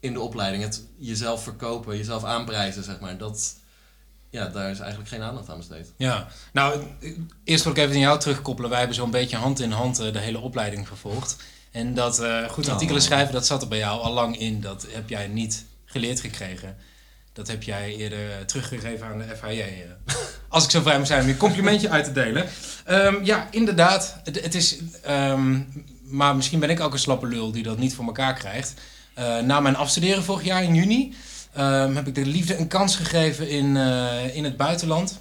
in 0.00 0.12
de 0.12 0.20
opleiding. 0.20 0.62
Het 0.62 0.84
jezelf 0.96 1.42
verkopen, 1.42 1.96
jezelf 1.96 2.24
aanprijzen, 2.24 2.84
zeg 2.84 3.00
maar. 3.00 3.18
Dat, 3.18 3.54
ja, 4.30 4.46
daar 4.46 4.70
is 4.70 4.78
eigenlijk 4.78 5.10
geen 5.10 5.22
aandacht 5.22 5.48
aan 5.48 5.56
besteed. 5.56 5.92
Ja, 5.96 6.28
nou, 6.52 6.82
eerst 7.44 7.64
wil 7.64 7.72
ik 7.72 7.78
even 7.78 7.94
aan 7.94 8.00
jou 8.00 8.18
terugkoppelen. 8.18 8.70
Wij 8.70 8.78
hebben 8.78 8.96
zo'n 8.96 9.10
beetje 9.10 9.36
hand 9.36 9.60
in 9.60 9.70
hand 9.70 9.98
eh, 9.98 10.12
de 10.12 10.18
hele 10.18 10.38
opleiding 10.38 10.88
gevolgd. 10.88 11.36
En 11.70 11.94
dat 11.94 12.18
eh, 12.20 12.48
goed 12.48 12.68
artikelen 12.68 13.00
Oh. 13.00 13.06
schrijven, 13.06 13.32
dat 13.32 13.46
zat 13.46 13.62
er 13.62 13.68
bij 13.68 13.78
jou 13.78 14.00
al 14.00 14.12
lang 14.12 14.38
in. 14.38 14.60
Dat 14.60 14.86
heb 14.90 15.08
jij 15.08 15.26
niet 15.28 15.64
geleerd 15.84 16.20
gekregen. 16.20 16.76
Dat 17.32 17.48
heb 17.48 17.62
jij 17.62 17.96
eerder 17.96 18.30
eh, 18.30 18.44
teruggegeven 18.44 19.06
aan 19.06 19.18
de 19.18 19.36
FHJ. 19.36 19.64
Als 20.48 20.64
ik 20.64 20.70
zo 20.70 20.80
vrij 20.80 20.98
moet 20.98 21.06
zijn 21.06 21.22
om 21.22 21.28
je 21.28 21.36
complimentje 21.36 21.90
uit 21.90 22.04
te 22.04 22.12
delen. 22.12 22.46
Ehm, 22.84 23.24
ja, 23.24 23.48
inderdaad. 23.50 24.16
Het, 24.24 24.42
het 24.42 24.54
is, 24.54 24.76
ehm, 25.02 25.60
maar 26.02 26.36
misschien 26.36 26.60
ben 26.60 26.70
ik 26.70 26.80
ook 26.80 26.92
een 26.92 26.98
slappe 26.98 27.26
lul 27.26 27.52
die 27.52 27.62
dat 27.62 27.78
niet 27.78 27.94
voor 27.94 28.04
elkaar 28.04 28.34
krijgt. 28.34 28.74
Na 29.44 29.60
mijn 29.60 29.76
afstuderen 29.76 30.24
vorig 30.24 30.44
jaar 30.44 30.62
in 30.62 30.74
juni 30.74 31.14
ehm, 31.56 31.94
heb 31.94 32.06
ik 32.06 32.14
de 32.14 32.26
liefde 32.26 32.56
een 32.56 32.68
kans 32.68 32.96
gegeven 32.96 33.48
in, 33.48 33.76
eh, 33.76 34.36
in 34.36 34.44
het 34.44 34.56
buitenland. 34.56 35.20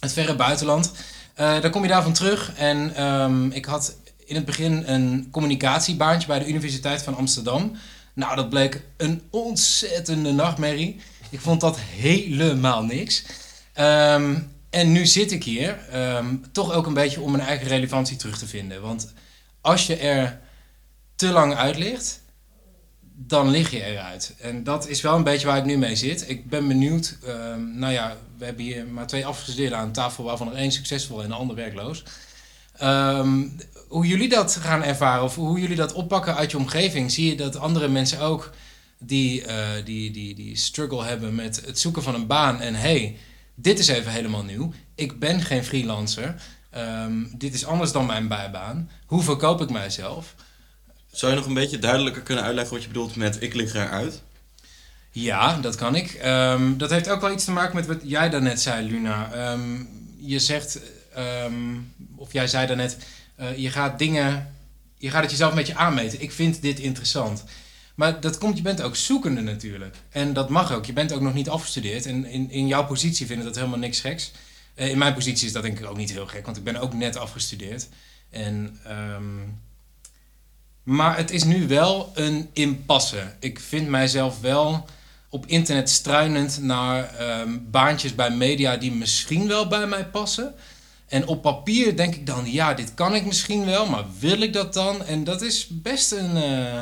Het 0.00 0.12
verre 0.12 0.36
buitenland. 0.36 0.92
Eh, 1.34 1.60
daar 1.60 1.70
kom 1.70 1.82
je 1.82 1.88
daarvan 1.88 2.12
terug. 2.12 2.52
En 2.56 2.94
ehm, 2.94 3.50
ik 3.50 3.64
had 3.64 3.96
in 4.24 4.34
het 4.34 4.44
begin 4.44 4.82
een 4.86 5.28
communicatiebaantje 5.30 6.26
bij 6.26 6.38
de 6.38 6.48
Universiteit 6.48 7.02
van 7.02 7.16
Amsterdam. 7.16 7.76
Nou, 8.14 8.36
dat 8.36 8.48
bleek 8.48 8.82
een 8.96 9.22
ontzettende 9.30 10.32
nachtmerrie. 10.32 11.00
Ik 11.30 11.40
vond 11.40 11.60
dat 11.60 11.78
helemaal 11.78 12.82
niks. 12.82 13.24
Ehm, 13.72 14.38
en 14.70 14.92
nu 14.92 15.06
zit 15.06 15.32
ik 15.32 15.44
hier, 15.44 15.78
toch 16.52 16.72
ook 16.72 16.86
een 16.86 16.94
beetje 16.94 17.20
om 17.20 17.30
mijn 17.30 17.44
eigen 17.44 17.66
relevantie 17.66 18.16
terug 18.16 18.38
te 18.38 18.46
vinden. 18.46 18.82
Want 18.82 19.12
als 19.60 19.86
je 19.86 19.96
er 19.96 20.40
te 21.16 21.28
lang 21.28 21.54
uit 21.54 21.76
ligt, 21.76 22.21
dan 23.26 23.50
lig 23.50 23.70
je 23.70 23.84
eruit. 23.84 24.34
En 24.40 24.64
dat 24.64 24.88
is 24.88 25.00
wel 25.00 25.16
een 25.16 25.24
beetje 25.24 25.46
waar 25.46 25.58
ik 25.58 25.64
nu 25.64 25.78
mee 25.78 25.96
zit. 25.96 26.28
Ik 26.28 26.48
ben 26.48 26.68
benieuwd. 26.68 27.16
ehm, 27.26 27.78
nou 27.78 27.92
ja, 27.92 28.16
we 28.38 28.44
hebben 28.44 28.64
hier 28.64 28.86
maar 28.86 29.06
twee 29.06 29.26
afgestudeerden 29.26 29.78
aan 29.78 29.92
tafel, 29.92 30.24
waarvan 30.24 30.50
er 30.50 30.56
één 30.56 30.72
succesvol 30.72 31.22
en 31.22 31.28
de 31.28 31.34
ander 31.34 31.56
werkloos. 31.56 32.04
Ehm, 32.76 33.46
hoe 33.88 34.06
jullie 34.06 34.28
dat 34.28 34.56
gaan 34.56 34.82
ervaren 34.82 35.24
of 35.24 35.34
hoe 35.34 35.60
jullie 35.60 35.76
dat 35.76 35.92
oppakken 35.92 36.36
uit 36.36 36.50
je 36.50 36.56
omgeving. 36.56 37.12
Zie 37.12 37.26
je 37.26 37.36
dat 37.36 37.56
andere 37.56 37.88
mensen 37.88 38.20
ook 38.20 38.50
die, 38.98 39.44
eh, 39.44 39.84
die, 39.84 40.10
die, 40.10 40.34
die 40.34 40.56
struggle 40.56 41.04
hebben 41.04 41.34
met 41.34 41.62
het 41.66 41.78
zoeken 41.78 42.02
van 42.02 42.14
een 42.14 42.26
baan 42.26 42.60
en 42.60 42.74
hey, 42.74 43.16
dit 43.54 43.78
is 43.78 43.88
even 43.88 44.12
helemaal 44.12 44.44
nieuw. 44.44 44.72
Ik 44.94 45.18
ben 45.18 45.40
geen 45.40 45.64
freelancer. 45.64 46.34
Ehm, 46.70 47.24
dit 47.36 47.54
is 47.54 47.66
anders 47.66 47.92
dan 47.92 48.06
mijn 48.06 48.28
bijbaan. 48.28 48.90
Hoe 49.06 49.22
verkoop 49.22 49.60
ik 49.60 49.70
mijzelf? 49.70 50.34
Zou 51.12 51.32
je 51.32 51.38
nog 51.38 51.46
een 51.46 51.54
beetje 51.54 51.78
duidelijker 51.78 52.22
kunnen 52.22 52.44
uitleggen 52.44 52.74
wat 52.74 52.82
je 52.82 52.88
bedoelt 52.88 53.16
met 53.16 53.42
ik 53.42 53.54
lig 53.54 53.74
eruit? 53.74 54.22
Ja, 55.10 55.56
dat 55.60 55.74
kan 55.74 55.94
ik. 55.94 56.12
Ehm, 56.12 56.76
dat 56.76 56.90
heeft 56.90 57.08
ook 57.08 57.20
wel 57.20 57.32
iets 57.32 57.44
te 57.44 57.50
maken 57.50 57.76
met 57.76 57.86
wat 57.86 58.00
jij 58.02 58.30
daarnet 58.30 58.60
zei, 58.60 58.86
Luna. 58.86 59.32
Ehm, 59.32 59.84
je 60.18 60.38
zegt, 60.38 60.80
ehm, 61.14 61.78
of 62.16 62.32
jij 62.32 62.46
zei 62.46 62.66
daarnet, 62.66 62.96
eh 63.36 63.56
je 63.56 63.70
gaat 63.70 63.98
dingen, 63.98 64.54
je 64.96 65.10
gaat 65.10 65.22
het 65.22 65.30
jezelf 65.30 65.50
een 65.50 65.56
beetje 65.56 65.74
aanmeten. 65.74 66.22
Ik 66.22 66.32
vind 66.32 66.62
dit 66.62 66.78
interessant. 66.78 67.44
Maar 67.94 68.20
dat 68.20 68.38
komt, 68.38 68.56
je 68.56 68.62
bent 68.62 68.82
ook 68.82 68.96
zoekende 68.96 69.40
natuurlijk. 69.40 69.96
En 70.10 70.32
dat 70.32 70.48
mag 70.48 70.72
ook. 70.72 70.84
Je 70.84 70.92
bent 70.92 71.12
ook 71.12 71.20
nog 71.20 71.34
niet 71.34 71.48
afgestudeerd. 71.48 72.06
En 72.06 72.24
in, 72.24 72.50
in 72.50 72.66
jouw 72.66 72.86
positie 72.86 73.26
vind 73.26 73.38
ik 73.38 73.44
dat 73.44 73.56
helemaal 73.56 73.78
niks 73.78 74.00
geks. 74.00 74.32
Eh, 74.74 74.88
in 74.88 74.98
mijn 74.98 75.14
positie 75.14 75.46
is 75.46 75.52
dat 75.52 75.62
denk 75.62 75.78
ik 75.78 75.86
ook 75.86 75.96
niet 75.96 76.12
heel 76.12 76.26
gek, 76.26 76.44
want 76.44 76.56
ik 76.56 76.64
ben 76.64 76.76
ook 76.76 76.94
net 76.94 77.16
afgestudeerd. 77.16 77.88
En, 78.30 78.78
maar 80.82 81.16
het 81.16 81.30
is 81.30 81.44
nu 81.44 81.66
wel 81.66 82.12
een 82.14 82.50
impasse. 82.52 83.34
Ik 83.38 83.60
vind 83.60 83.88
mijzelf 83.88 84.40
wel 84.40 84.86
op 85.28 85.46
internet 85.46 85.90
struinend 85.90 86.58
naar 86.60 87.14
ehm, 87.14 87.58
baantjes 87.70 88.14
bij 88.14 88.30
media 88.30 88.76
die 88.76 88.92
misschien 88.92 89.48
wel 89.48 89.68
bij 89.68 89.86
mij 89.86 90.06
passen. 90.06 90.54
En 91.06 91.26
op 91.26 91.42
papier 91.42 91.96
denk 91.96 92.14
ik 92.14 92.26
dan, 92.26 92.52
ja, 92.52 92.74
dit 92.74 92.94
kan 92.94 93.14
ik 93.14 93.24
misschien 93.24 93.64
wel, 93.64 93.86
maar 93.86 94.04
wil 94.18 94.40
ik 94.40 94.52
dat 94.52 94.72
dan? 94.72 95.04
En 95.04 95.24
dat 95.24 95.42
is 95.42 95.66
best 95.70 96.12
een, 96.12 96.36
eh, 96.36 96.80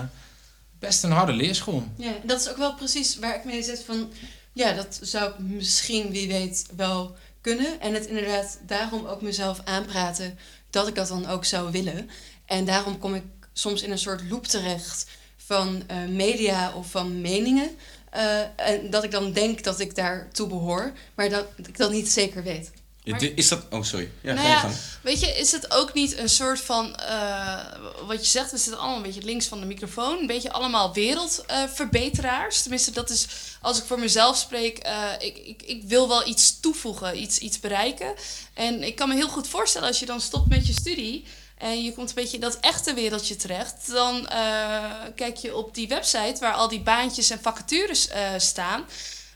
best 0.79 1.03
een 1.03 1.11
harde 1.11 1.33
leerschool. 1.33 1.85
Ja, 1.97 2.13
dat 2.23 2.41
is 2.41 2.49
ook 2.49 2.57
wel 2.57 2.75
precies 2.75 3.19
waar 3.19 3.35
ik 3.35 3.45
mee 3.45 3.63
zit 3.63 3.83
van... 3.83 4.13
Ja, 4.53 4.73
dat 4.73 4.99
zou 5.03 5.31
ik 5.31 5.39
misschien, 5.39 6.11
wie 6.11 6.29
weet, 6.29 6.67
wel 6.77 7.17
kunnen. 7.41 7.81
En 7.81 7.95
het 7.95 8.07
inderdaad 8.07 8.59
daarom 8.67 9.07
ook 9.07 9.23
mezelf 9.23 9.61
aanpraten. 9.65 10.39
dat 10.71 10.89
ik 10.89 10.95
dat 10.95 11.09
dan 11.09 11.27
ook 11.27 11.45
zou 11.45 11.71
willen. 11.71 12.11
En 12.47 12.65
daarom 12.65 12.99
kom 12.99 13.15
ik 13.15 13.25
soms 13.61 13.83
in 13.83 13.91
een 13.91 13.99
soort 13.99 14.23
loop 14.31 14.47
terecht 14.47 15.07
van 15.37 15.83
eh, 15.87 15.97
media 16.09 16.73
of 16.75 16.91
van 16.91 17.21
meningen. 17.21 17.77
Eh, 18.11 18.41
en 18.57 18.91
dat 18.91 19.05
ik 19.05 19.11
dan 19.11 19.33
denk 19.33 19.65
dat 19.65 19.81
ik 19.81 19.95
daartoe 19.95 20.49
behoor, 20.49 20.93
maar 21.15 21.29
dat 21.29 21.47
ik 21.57 21.77
dat 21.77 21.91
niet 21.91 22.09
zeker 22.09 22.43
weet. 22.43 22.71
Maar- 23.05 23.23
Is 23.35 23.49
dat... 23.49 23.63
Oh, 23.71 23.83
sorry. 23.83 24.11
Ja, 24.21 24.33
Nou 24.35 24.39
ga 24.39 24.45
je 24.47 24.55
ja, 24.55 24.61
gang. 24.61 24.75
Weet 25.03 25.21
je, 25.21 25.27
is 25.27 25.53
het 25.53 25.71
ook 25.71 25.95
niet 25.95 26.19
een 26.19 26.29
soort 26.29 26.61
van, 26.61 26.97
eh, 26.97 27.59
wat 28.07 28.25
je 28.25 28.31
zegt, 28.31 28.51
we 28.51 28.57
zitten 28.59 28.79
allemaal 28.79 28.97
een 28.97 29.03
beetje 29.03 29.23
links 29.23 29.47
van 29.47 29.61
de 29.61 29.67
microfoon, 29.67 30.19
een 30.19 30.27
beetje 30.27 30.53
allemaal 30.53 30.93
wereldverbeteraars. 30.95 32.63
Tenminste, 32.63 32.91
dat 32.91 33.11
is, 33.11 33.27
als 33.61 33.79
ik 33.79 33.85
voor 33.85 33.99
mezelf 33.99 34.37
spreek, 34.37 34.79
eh, 34.79 35.03
ik, 35.19 35.37
ik, 35.39 35.63
ik 35.63 35.83
wil 35.85 36.09
wel 36.09 36.29
iets 36.29 36.61
toevoegen, 36.61 37.23
iets, 37.23 37.39
iets 37.39 37.61
bereiken. 37.61 38.15
En 38.55 38.83
ik 38.83 38.97
kan 38.97 39.09
me 39.09 39.15
heel 39.15 39.29
goed 39.29 39.49
voorstellen 39.49 39.89
als 39.89 39.99
je 40.01 40.07
dan 40.07 40.21
stopt 40.21 40.49
met 40.49 40.67
je 40.67 40.73
studie 40.73 41.25
en 41.61 41.85
je 41.85 41.93
komt 41.93 42.09
een 42.09 42.15
beetje 42.15 42.35
in 42.35 42.41
dat 42.41 42.59
echte 42.61 42.95
wereldje 42.95 43.37
terecht, 43.37 43.87
dan 43.87 44.29
eh, 44.29 44.85
kijk 45.15 45.37
je 45.37 45.57
op 45.57 45.75
die 45.75 45.89
website 45.89 46.37
waar 46.41 46.53
al 46.53 46.69
die 46.69 46.81
baantjes 46.81 47.31
en 47.31 47.41
vacatures 47.41 48.09
eh, 48.09 48.31
staan, 48.37 48.85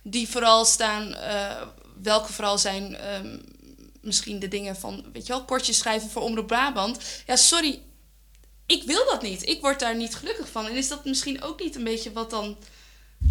die 0.02 0.28
vooral 0.28 0.64
staan, 0.64 1.14
eh, 1.14 1.62
welke 2.02 2.32
vooral 2.32 2.58
zijn 2.58 2.96
ehm, 2.96 3.38
misschien 4.00 4.38
de 4.38 4.48
dingen 4.48 4.76
van, 4.76 5.04
weet 5.12 5.26
je 5.26 5.32
wel, 5.32 5.44
kortjes 5.44 5.78
schrijven 5.78 6.10
voor 6.10 6.22
Omroep 6.22 6.46
Brabant. 6.46 6.98
Ja, 7.26 7.36
sorry, 7.36 7.80
ik 8.66 8.82
wil 8.82 9.04
dat 9.10 9.22
niet. 9.22 9.48
Ik 9.48 9.60
word 9.60 9.80
daar 9.80 9.96
niet 9.96 10.14
gelukkig 10.14 10.48
van. 10.48 10.66
En 10.66 10.76
is 10.76 10.88
dat 10.88 11.04
misschien 11.04 11.42
ook 11.42 11.60
niet 11.60 11.76
een 11.76 11.84
beetje 11.84 12.12
wat 12.12 12.30
dan 12.30 12.56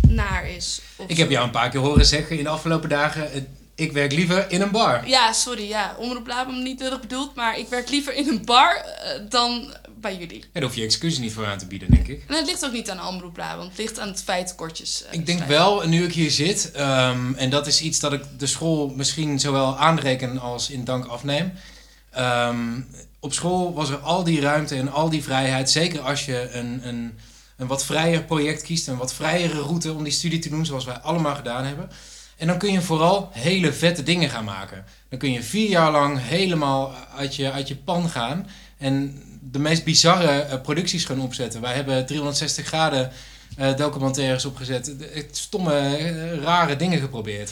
naar 0.08 0.50
is? 0.50 0.82
Ik 1.08 1.18
heb 1.18 1.30
jou 1.30 1.46
een 1.46 1.52
paar 1.52 1.70
keer 1.70 1.80
horen 1.80 2.06
zeggen 2.06 2.38
in 2.38 2.44
de 2.44 2.50
afgelopen 2.50 2.90
dagen... 2.90 3.58
ik 3.84 3.92
werk 3.92 4.12
liever 4.12 4.52
in 4.52 4.62
een 4.62 4.72
bar. 4.72 5.08
Ja, 5.08 5.34
sorry, 5.34 5.68
ja. 5.68 5.96
Omroep 5.98 6.24
Brabant 6.24 6.64
niet 6.64 6.82
erg 6.82 7.00
bedoeld, 7.00 7.36
maar 7.36 7.58
ik 7.60 7.68
werk 7.68 7.90
liever 7.90 8.14
in 8.14 8.28
een 8.28 8.46
bar 8.46 8.76
eh, 8.76 9.22
dan 9.30 9.74
bij 10.00 10.18
jullie. 10.18 10.40
Ja, 10.40 10.48
daar 10.54 10.64
hoef 10.64 10.76
je 10.76 10.84
excuses 10.84 11.20
niet 11.20 11.34
voor 11.34 11.46
aan 11.46 11.58
te 11.58 11.66
bieden, 11.68 11.92
denk 11.92 12.08
ik. 12.08 12.24
En 12.28 12.36
het 12.36 12.46
ligt 12.46 12.66
ook 12.66 12.72
niet 12.72 12.90
aan 12.90 13.08
Omroep 13.08 13.34
Brabant. 13.34 13.70
Het 13.70 13.78
ligt 13.78 14.00
aan 14.00 14.08
het 14.08 14.24
feit 14.24 14.56
kortjes. 14.56 15.04
eh, 15.04 15.14
Ik 15.20 15.26
denk 15.26 15.38
schrijven. 15.44 15.58
wel, 15.66 15.88
nu 15.88 16.04
ik 16.04 16.14
hier 16.14 16.32
zit, 16.32 16.72
ehm, 16.72 17.34
en 17.34 17.50
dat 17.50 17.68
is 17.68 17.82
iets 17.82 18.00
dat 18.00 18.14
ik 18.14 18.22
de 18.38 18.48
school 18.48 18.90
misschien 18.96 19.40
zowel 19.40 19.78
aanreken 19.78 20.40
als 20.40 20.70
in 20.70 20.84
dank 20.84 21.06
afneem. 21.06 21.54
Ehm, 22.12 22.82
op 23.20 23.34
school 23.34 23.74
was 23.74 23.90
er 23.90 23.98
al 23.98 24.24
die 24.24 24.42
ruimte 24.42 24.76
en 24.76 24.92
al 24.92 25.10
die 25.10 25.24
vrijheid. 25.24 25.72
Zeker 25.72 26.00
als 26.02 26.26
je 26.26 26.50
een, 26.52 26.88
een, 26.88 27.18
een 27.58 27.68
wat 27.68 27.86
vrijer 27.86 28.24
project 28.24 28.62
kiest, 28.62 28.88
een 28.88 28.98
wat 28.98 29.14
vrijere 29.14 29.62
route 29.62 29.94
om 29.94 30.04
die 30.04 30.14
studie 30.14 30.40
te 30.40 30.50
doen, 30.50 30.66
zoals 30.66 30.86
wij 30.86 30.98
allemaal 30.98 31.36
gedaan 31.36 31.66
hebben. 31.66 31.90
En 32.44 32.50
dan 32.50 32.58
kun 32.58 32.72
je 32.72 32.82
vooral 32.82 33.30
hele 33.32 33.74
vette 33.74 34.04
dingen 34.04 34.30
gaan 34.30 34.44
maken. 34.44 34.86
Dan 35.10 35.20
kun 35.20 35.32
je 35.32 35.44
vier 35.44 35.70
jaar 35.70 35.92
lang 35.92 36.20
helemaal 36.22 36.94
uit 37.18 37.36
je, 37.36 37.52
uit 37.52 37.68
je 37.68 37.76
pan 37.76 38.10
gaan 38.10 38.48
en 38.78 39.22
de 39.52 39.60
meest 39.60 39.84
bizarre 39.84 40.42
eh, 40.42 40.62
producties 40.62 41.06
gaan 41.06 41.22
opzetten. 41.22 41.62
Wij 41.62 41.74
hebben 41.74 42.06
360 42.06 42.66
graden 42.66 43.12
eh, 43.58 43.76
documentaires 43.76 44.46
opgezet. 44.46 45.10
Echt 45.14 45.38
stomme, 45.38 45.74
eh, 45.74 46.38
rare 46.44 46.76
dingen 46.76 47.00
geprobeerd. 47.00 47.52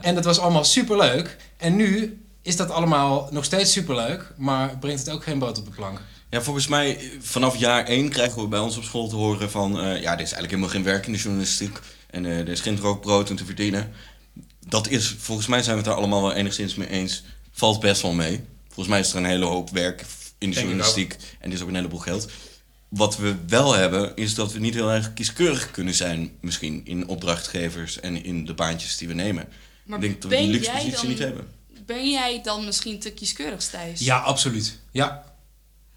En 0.00 0.14
dat 0.14 0.24
was 0.24 0.38
allemaal 0.38 0.64
superleuk. 0.64 1.36
En 1.56 1.76
nu 1.76 2.20
is 2.42 2.56
dat 2.56 2.70
allemaal 2.70 3.28
nog 3.30 3.44
steeds 3.44 3.72
superleuk, 3.72 4.32
maar 4.36 4.78
brengt 4.78 5.00
het 5.00 5.14
ook 5.14 5.22
geen 5.22 5.38
brood 5.38 5.58
op 5.58 5.64
de 5.64 5.70
plank. 5.70 6.00
Ja, 6.30 6.42
volgens 6.42 6.66
mij 6.66 6.96
eh, 6.96 7.06
vanaf 7.20 7.56
jaar 7.56 7.84
1 7.84 8.08
krijgen 8.08 8.42
we 8.42 8.48
bij 8.48 8.58
ons 8.58 8.76
op 8.76 8.82
school 8.82 9.08
te 9.08 9.16
horen 9.16 9.50
van... 9.50 9.80
eh, 9.80 10.02
ja, 10.02 10.12
er 10.12 10.20
is 10.20 10.32
eigenlijk 10.32 10.50
helemaal 10.50 10.68
geen 10.68 10.82
werk 10.82 11.06
in 11.06 11.12
de 11.12 11.18
journalistiek. 11.18 11.78
En 12.10 12.26
eh, 12.26 12.38
er 12.38 12.48
is 12.48 12.60
geen 12.60 12.78
brood 13.00 13.30
om 13.30 13.36
te 13.36 13.44
verdienen. 13.44 13.92
Dat 14.68 14.88
is, 14.88 15.14
volgens 15.18 15.46
mij 15.46 15.62
zijn 15.62 15.76
we 15.76 15.82
het 15.82 15.90
daar 15.90 15.98
allemaal 15.98 16.22
wel 16.22 16.32
enigszins 16.32 16.74
mee 16.74 16.88
eens. 16.88 17.22
Valt 17.50 17.80
best 17.80 18.02
wel 18.02 18.12
mee. 18.12 18.40
Volgens 18.66 18.88
mij 18.88 19.00
is 19.00 19.10
er 19.10 19.16
een 19.16 19.24
hele 19.24 19.44
hoop 19.44 19.70
werk 19.70 20.04
in 20.38 20.50
de 20.50 20.60
journalistiek. 20.60 21.16
En 21.40 21.48
er 21.50 21.56
is 21.56 21.62
ook 21.62 21.68
een 21.68 21.74
heleboel 21.74 21.98
geld. 21.98 22.30
Wat 22.88 23.16
we 23.16 23.34
wel 23.46 23.74
hebben, 23.74 24.16
is 24.16 24.34
dat 24.34 24.52
we 24.52 24.58
niet 24.58 24.74
heel 24.74 24.90
erg 24.90 25.14
kieskeurig 25.14 25.70
kunnen 25.70 25.94
zijn... 25.94 26.32
misschien 26.40 26.80
in 26.84 27.08
opdrachtgevers 27.08 28.00
en 28.00 28.24
in 28.24 28.44
de 28.44 28.54
baantjes 28.54 28.96
die 28.96 29.08
we 29.08 29.14
nemen. 29.14 29.48
Maar 29.84 29.98
ik 29.98 30.04
denk 30.04 30.22
dat 30.22 30.30
we 30.30 30.36
die 30.36 30.46
luxe 30.48 30.70
positie 30.70 30.92
dan- 30.92 31.06
niet 31.08 31.18
hebben. 31.18 31.48
Ben 31.86 32.10
jij 32.10 32.40
dan 32.42 32.64
misschien 32.64 32.98
te 32.98 33.10
kieskeurig, 33.12 33.64
Thijs? 33.64 34.00
Ja, 34.00 34.18
absoluut. 34.18 34.78
Ja. 34.90 35.24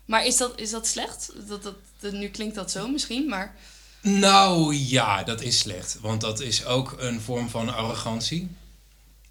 Maar 0.05 0.25
is 0.25 0.37
dat, 0.37 0.59
is 0.59 0.69
dat 0.69 0.87
slecht? 0.87 1.31
Dat, 1.47 1.63
dat, 1.63 1.75
dat- 1.99 2.11
nu 2.13 2.27
klinkt 2.27 2.55
dat 2.55 2.71
zo 2.71 2.87
misschien, 2.87 3.29
maar... 3.29 3.55
Nou 4.03 4.75
ja, 4.75 5.23
dat 5.23 5.41
is 5.41 5.57
slecht. 5.57 5.97
Want 6.01 6.21
dat 6.21 6.39
is 6.39 6.65
ook 6.65 6.95
een 6.97 7.21
vorm 7.21 7.49
van 7.49 7.73
arrogantie. 7.75 8.55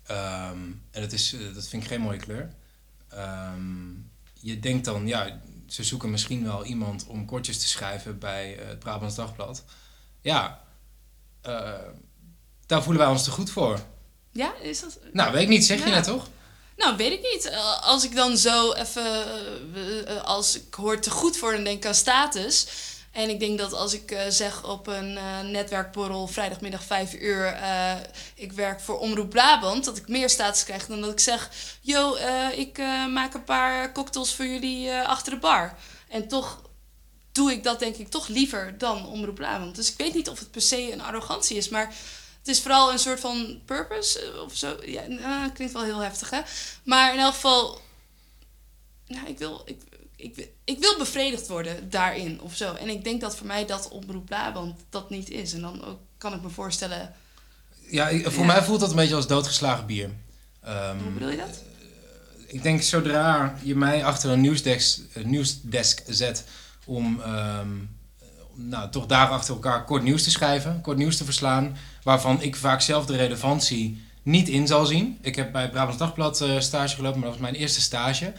Ehm, 0.07 0.59
en 0.91 1.01
dat, 1.01 1.13
is, 1.13 1.33
eh, 1.33 1.55
dat 1.55 1.69
vind 1.69 1.83
ik 1.83 1.89
geen 1.89 2.01
mooie 2.01 2.19
kleur. 2.19 2.51
Ehm, 3.09 3.91
je 4.41 4.61
denkt 4.61 4.85
dan, 4.85 5.07
ja, 5.07 5.41
ze 5.69 5.85
zoeken 5.85 6.11
misschien 6.11 6.45
wel 6.45 6.65
iemand 6.65 7.07
om 7.07 7.27
kortjes 7.27 7.59
te 7.59 7.67
schrijven 7.69 8.19
bij 8.19 8.59
eh, 8.59 8.69
het 8.69 8.79
Brabants 8.79 9.15
Dagblad. 9.15 9.65
Ja, 10.21 10.65
eh, 11.41 11.73
daar 12.67 12.83
voelen 12.83 13.03
wij 13.03 13.11
ons 13.11 13.25
te 13.25 13.31
goed 13.31 13.51
voor. 13.51 13.81
Ja, 14.31 14.55
is 14.63 14.81
dat... 14.81 14.99
Nou, 15.13 15.33
weet 15.33 15.43
ik 15.43 15.49
niet, 15.49 15.65
zeg 15.65 15.79
je 15.79 15.89
Ja. 15.89 15.95
net 15.95 16.05
toch? 16.05 16.29
Nou, 16.77 16.97
weet 16.97 17.13
ik 17.13 17.23
niet. 17.33 17.53
Als 17.81 18.05
ik 18.05 18.15
dan 18.15 18.37
zo 18.37 18.73
even, 18.73 20.25
als 20.25 20.57
ik 20.57 20.75
hoor 20.75 21.01
te 21.01 21.11
goed 21.11 21.37
voor, 21.37 21.53
dan 21.53 21.65
denk 21.65 21.77
ik 21.77 21.87
aan 21.87 21.95
status. 21.95 22.67
En 23.12 23.29
ik 23.29 23.40
denk 23.40 23.59
dat 23.59 23.72
als 23.72 23.92
ik 23.94 24.11
eh, 24.11 24.29
zeg 24.29 24.64
op 24.64 24.87
een 24.87 25.16
eh, 25.16 25.40
netwerkborrel 25.40 26.27
vrijdagmiddag 26.27 26.85
5 26.85 27.14
uur, 27.14 27.46
eh, 27.46 27.94
ik 28.35 28.53
werk 28.53 28.81
voor 28.81 28.98
Omroep 28.98 29.31
Brabant, 29.31 29.85
dat 29.85 29.96
ik 29.96 30.09
meer 30.09 30.31
status 30.31 30.64
krijg 30.64 30.87
dan 30.87 31.01
dat 31.01 31.11
ik 31.11 31.20
zeg, 31.20 31.51
yo, 31.81 32.16
ik 32.55 32.79
maak 33.09 33.35
een 33.35 33.44
paar 33.44 33.92
cocktails 33.92 34.35
voor 34.35 34.46
jullie 34.46 34.92
achter 34.92 35.33
de 35.33 35.38
bar. 35.38 35.77
En 36.09 36.29
toch 36.29 36.62
doe 37.33 37.53
ik 37.53 37.62
dat 37.62 37.79
denk 37.79 37.96
ik 37.96 38.09
toch 38.09 38.29
liever 38.29 38.79
dan 38.79 39.07
Omroep 39.07 39.35
Brabant. 39.35 39.77
Dus 39.77 39.90
ik 39.90 39.98
weet 39.98 40.14
niet 40.14 40.29
of 40.29 40.38
het 40.38 40.51
per 40.51 40.62
se 40.62 40.92
een 40.92 41.03
arrogantie 41.03 41.57
is, 41.57 41.68
maar 41.68 41.94
het 42.38 42.48
is 42.48 42.61
vooral 42.61 42.92
een 42.92 42.98
soort 42.98 43.20
van 43.20 43.61
purpose 43.64 44.42
of 44.44 44.57
zo. 44.57 44.77
Ja, 44.85 45.48
klinkt 45.55 45.72
wel 45.72 45.83
heel 45.83 45.98
heftig, 45.98 46.31
hè? 46.31 46.40
Maar 46.85 47.12
in 47.12 47.20
elk 47.20 47.35
geval, 47.35 47.81
nou, 49.07 49.27
ik 49.27 49.38
wil, 49.38 49.62
ik, 49.64 49.83
ik, 50.23 50.35
wil- 50.35 50.47
ik 50.65 50.79
wil 50.79 50.99
bevredigd 50.99 51.49
worden 51.49 51.91
daarin 51.91 52.41
of 52.41 52.55
zo. 52.57 52.75
En 52.75 52.89
ik 52.89 53.05
denk 53.05 53.21
dat 53.21 53.37
voor 53.37 53.47
mij 53.47 53.67
dat 53.67 53.89
Omroep 53.89 54.27
Brabant 54.27 54.77
dat 54.91 55.11
niet 55.11 55.31
is. 55.31 55.53
En 55.53 55.61
dan 55.61 55.85
ook 55.85 55.99
kan 56.19 56.35
ik 56.35 56.43
me 56.43 56.49
voorstellen, 56.49 57.13
Ja, 57.91 58.09
ik- 58.09 58.31
voor 58.31 58.45
Ja. 58.47 58.53
mij 58.53 58.63
voelt 58.63 58.81
dat 58.81 58.91
een 58.91 58.97
beetje 58.97 59.15
als 59.15 59.27
doodgeslagen 59.27 59.87
bier. 59.87 60.11
Ehm, 60.63 60.99
hoe 61.03 61.13
bedoel 61.13 61.31
je 61.31 61.37
dat? 61.37 61.63
ik 62.47 62.63
denk 62.63 62.83
zodra 62.83 63.59
je 63.63 63.75
mij 63.77 64.05
achter 64.05 64.31
een 64.31 64.41
nieuwsdesk, 64.41 65.01
nieuwsdesk 65.25 66.03
zet 66.07 66.45
om 66.85 67.21
ehm, 67.21 67.69
nou, 68.55 68.91
toch 68.91 69.07
daar 69.07 69.29
achter 69.29 69.55
elkaar 69.55 69.85
kort 69.85 70.03
nieuws 70.03 70.23
te 70.23 70.31
schrijven, 70.31 70.81
kort 70.81 70.97
nieuws 70.97 71.17
te 71.17 71.25
verslaan, 71.25 71.77
waarvan 72.03 72.43
ik 72.43 72.57
vaak 72.57 72.81
zelf 72.81 73.07
de 73.07 73.17
relevantie 73.17 74.03
niet 74.23 74.49
in 74.49 74.67
zal 74.67 74.87
zien. 74.87 75.19
Ik 75.21 75.35
heb 75.37 75.53
bij 75.53 75.71
Brabants 75.71 75.99
Dagblad 75.99 76.41
eh, 76.41 76.61
stage 76.61 76.95
gelopen, 76.97 77.21
maar 77.21 77.29
dat 77.31 77.39
was 77.39 77.49
mijn 77.51 77.63
eerste 77.63 77.81
stage. 77.81 78.33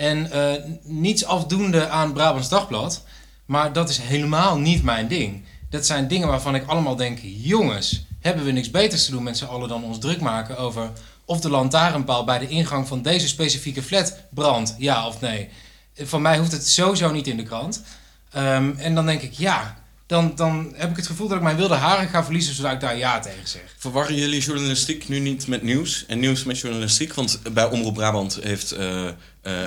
En 0.00 0.32
eh, 0.32 0.62
niets 0.82 1.24
afdoende 1.24 1.88
aan 1.88 2.12
Brabants 2.12 2.48
Dagblad, 2.48 3.04
maar 3.46 3.72
dat 3.72 3.88
is 3.88 3.98
helemaal 3.98 4.58
niet 4.58 4.82
mijn 4.82 5.08
ding. 5.08 5.44
Dat 5.70 5.86
zijn 5.86 6.08
dingen 6.08 6.28
waarvan 6.28 6.54
ik 6.54 6.66
allemaal 6.66 6.96
denk, 6.96 7.18
jongens, 7.22 8.04
hebben 8.20 8.44
we 8.44 8.50
niks 8.50 8.70
beters 8.70 9.04
te 9.04 9.10
doen 9.10 9.22
met 9.22 9.36
z'n 9.38 9.44
allen 9.44 9.68
dan 9.68 9.84
ons 9.84 9.98
druk 9.98 10.20
maken 10.20 10.58
over 10.58 10.90
of 11.24 11.40
de 11.40 11.50
lantaarnpaal 11.50 12.24
bij 12.24 12.38
de 12.38 12.48
ingang 12.48 12.88
van 12.88 13.02
deze 13.02 13.28
specifieke 13.28 13.82
flat 13.82 14.16
brandt, 14.30 14.74
ja 14.78 15.06
of 15.06 15.20
nee. 15.20 15.48
Van 15.94 16.22
mij 16.22 16.38
hoeft 16.38 16.52
het 16.52 16.68
sowieso 16.68 17.10
niet 17.10 17.26
in 17.26 17.36
de 17.36 17.42
krant. 17.42 17.82
Ehm, 18.30 18.72
en 18.76 18.94
dan 18.94 19.06
denk 19.06 19.22
ik, 19.22 19.32
ja, 19.32 19.79
dan, 20.10 20.32
dan 20.34 20.72
heb 20.74 20.90
ik 20.90 20.96
het 20.96 21.06
gevoel 21.06 21.28
dat 21.28 21.36
ik 21.36 21.42
mijn 21.42 21.56
wilde 21.56 21.74
haren 21.74 22.08
ga 22.08 22.24
verliezen 22.24 22.54
zodat 22.54 22.72
ik 22.72 22.80
daar 22.80 22.96
ja 22.96 23.20
tegen 23.20 23.48
zeg. 23.48 23.74
Verwarren 23.78 24.14
jullie 24.14 24.40
journalistiek 24.40 25.08
nu 25.08 25.18
niet 25.18 25.46
met 25.46 25.62
nieuws 25.62 26.04
en 26.06 26.18
nieuws 26.18 26.44
met 26.44 26.58
journalistiek? 26.58 27.14
Want 27.14 27.40
bij 27.52 27.70
Omroep 27.70 27.94
Brabant 27.94 28.38
heeft 28.42 28.72
eh, 28.72 29.06
eh, 29.06 29.12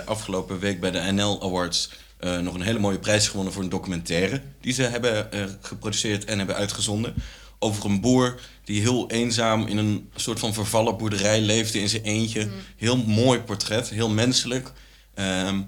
afgelopen 0.06 0.60
week 0.60 0.80
bij 0.80 0.92
de 0.92 1.12
NL 1.12 1.44
Awards 1.44 1.90
eh, 2.18 2.40
nog 2.40 2.54
een 2.54 2.62
hele 2.62 2.80
mooie 2.80 3.00
prijs 3.00 3.28
gewonnen 3.28 3.54
voor 3.54 3.64
een 3.64 3.70
documentaire 3.70 4.42
die 4.62 4.74
ze 4.74 4.82
hebben 4.82 5.32
eh, 5.32 5.44
geproduceerd 5.62 6.26
en 6.26 6.38
hebben 6.38 6.56
uitgezonden. 6.56 7.14
Over 7.60 7.86
een 7.86 8.02
boer 8.02 8.40
die 8.64 8.82
heel 8.82 9.10
eenzaam 9.10 9.68
in 9.68 9.78
een 9.78 10.10
soort 10.16 10.40
van 10.40 10.54
vervallen 10.54 10.98
boerderij 10.98 11.42
leefde 11.42 11.80
in 11.80 11.90
zijn 11.90 12.04
eentje. 12.04 12.50
Heel 12.78 12.98
mooi 12.98 13.40
portret, 13.40 13.90
heel 13.90 14.10
menselijk. 14.10 14.72
Ehm, 15.14 15.62